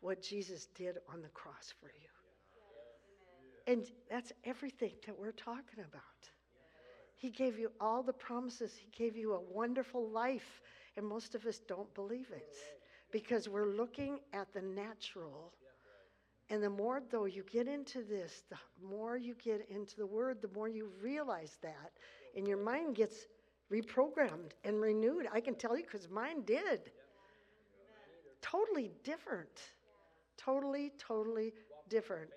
[0.00, 3.72] what Jesus did on the cross for you.
[3.72, 6.02] And that's everything that we're talking about.
[7.16, 10.60] He gave you all the promises, He gave you a wonderful life,
[10.96, 12.56] and most of us don't believe it
[13.12, 15.52] because we're looking at the natural.
[16.48, 20.42] And the more, though, you get into this, the more you get into the Word,
[20.42, 21.92] the more you realize that,
[22.36, 23.26] and your mind gets
[23.72, 25.28] reprogrammed and renewed.
[25.32, 26.90] I can tell you because mine did.
[28.42, 29.60] Totally different.
[30.36, 31.52] Totally, totally
[31.88, 32.30] different.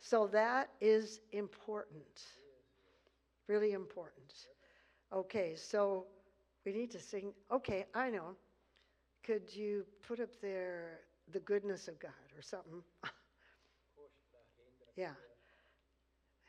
[0.00, 2.24] So that is important.
[3.46, 4.32] Really important.
[5.12, 6.06] Okay, so
[6.64, 7.32] we need to sing.
[7.52, 8.36] Okay, I know.
[9.24, 11.00] Could you put up there
[11.32, 12.82] the goodness of God or something?
[14.96, 15.12] yeah.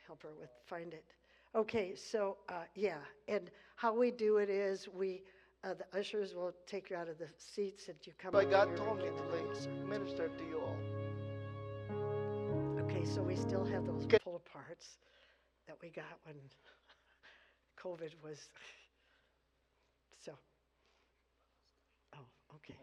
[0.07, 1.05] Help her with find it.
[1.53, 5.21] Okay, so uh, yeah, and how we do it is we
[5.63, 8.33] uh, the ushers will take you out of the seats and you come.
[8.33, 9.69] Up God told me to minister.
[9.85, 10.77] minister to you all.
[12.83, 14.97] Okay, so we still have those pull aparts
[15.67, 16.35] that we got when
[17.83, 18.49] COVID was.
[20.23, 20.31] So.
[22.15, 22.25] Oh,
[22.55, 22.75] okay.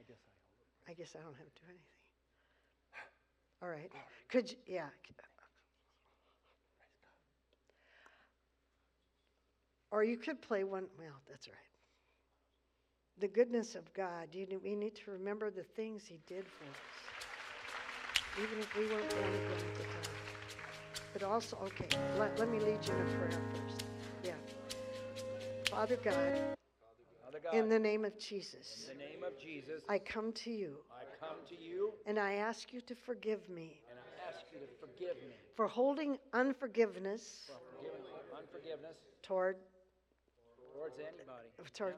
[0.88, 1.84] I guess I don't have to do anything.
[3.62, 3.90] All right.
[4.28, 4.88] Could, you- yeah.
[9.90, 11.56] Or you could play one, well, that's right.
[13.20, 16.98] The goodness of God, you, we need to remember the things He did for us
[18.42, 20.14] even if we weren't born again at the time.
[21.12, 21.88] But also, okay,
[22.18, 23.84] let, let me lead you in a prayer first.
[24.22, 24.32] Yeah.
[25.70, 26.57] Father God,
[27.50, 30.76] God, in the name of Jesus, in the name of Jesus, I come to you
[30.90, 34.58] I come to you and I ask you to forgive me and I ask you
[34.58, 39.56] to forgive me for holding unforgiveness for unforgiveness toward,
[40.74, 41.48] towards anybody.
[41.74, 41.94] toward,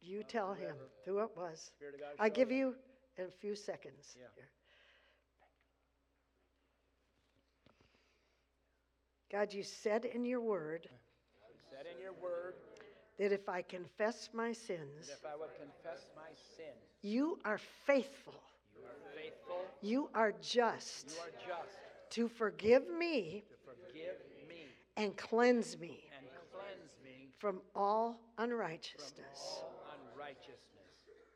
[0.00, 0.74] you tell him
[1.04, 1.70] who it was.
[2.18, 2.74] I give you
[3.18, 4.16] in a few seconds.
[4.16, 4.26] Yeah.
[4.34, 4.48] here.
[9.30, 10.88] God, you said in your word
[11.70, 12.54] Said in your word
[13.18, 16.72] that if I confess my sins, that if I would confess my sin,
[17.02, 18.40] you are faithful,
[18.76, 21.78] you are faithful, you are just you are just
[22.10, 24.16] to forgive me to forgive
[24.48, 24.66] me
[24.96, 29.38] and cleanse me and cleanse me from all from unrighteousness.
[29.42, 29.72] all
[30.14, 30.58] unrighteousness.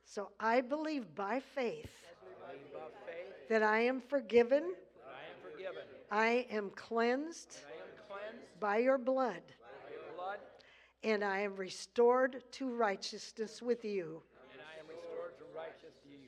[0.05, 4.75] So I believe by faith I believe by faith that I am forgiven,
[5.07, 9.43] I am forgiven, I am cleansed I am cleansed by your blood, by your blood,
[11.05, 14.23] and I am restored to righteousness with you,
[14.53, 16.19] and I am restored to righteousness you,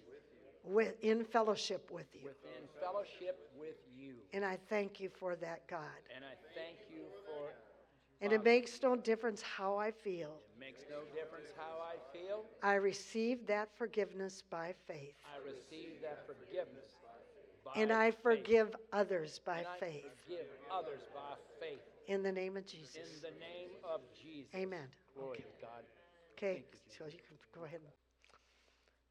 [0.64, 2.20] with, in fellowship with you.
[2.24, 4.14] within fellowship with you.
[4.32, 5.80] And I thank you for that, God.
[6.14, 7.50] And I thank you for
[8.20, 10.40] And it makes no difference how I feel.
[10.56, 12.44] It makes no difference how I feel.
[12.62, 15.14] I receive that forgiveness by faith.
[15.24, 16.96] I receive that forgiveness
[17.64, 18.22] by And I faith.
[18.22, 21.80] forgive others by And I forgive others by faith.
[22.06, 22.96] In the name of Jesus.
[22.96, 24.54] In the name of Jesus.
[24.54, 24.86] Amen.
[25.14, 25.44] Glory Okay.
[25.44, 25.82] to God.
[26.36, 26.64] Okay,
[26.98, 27.92] so you can go ahead and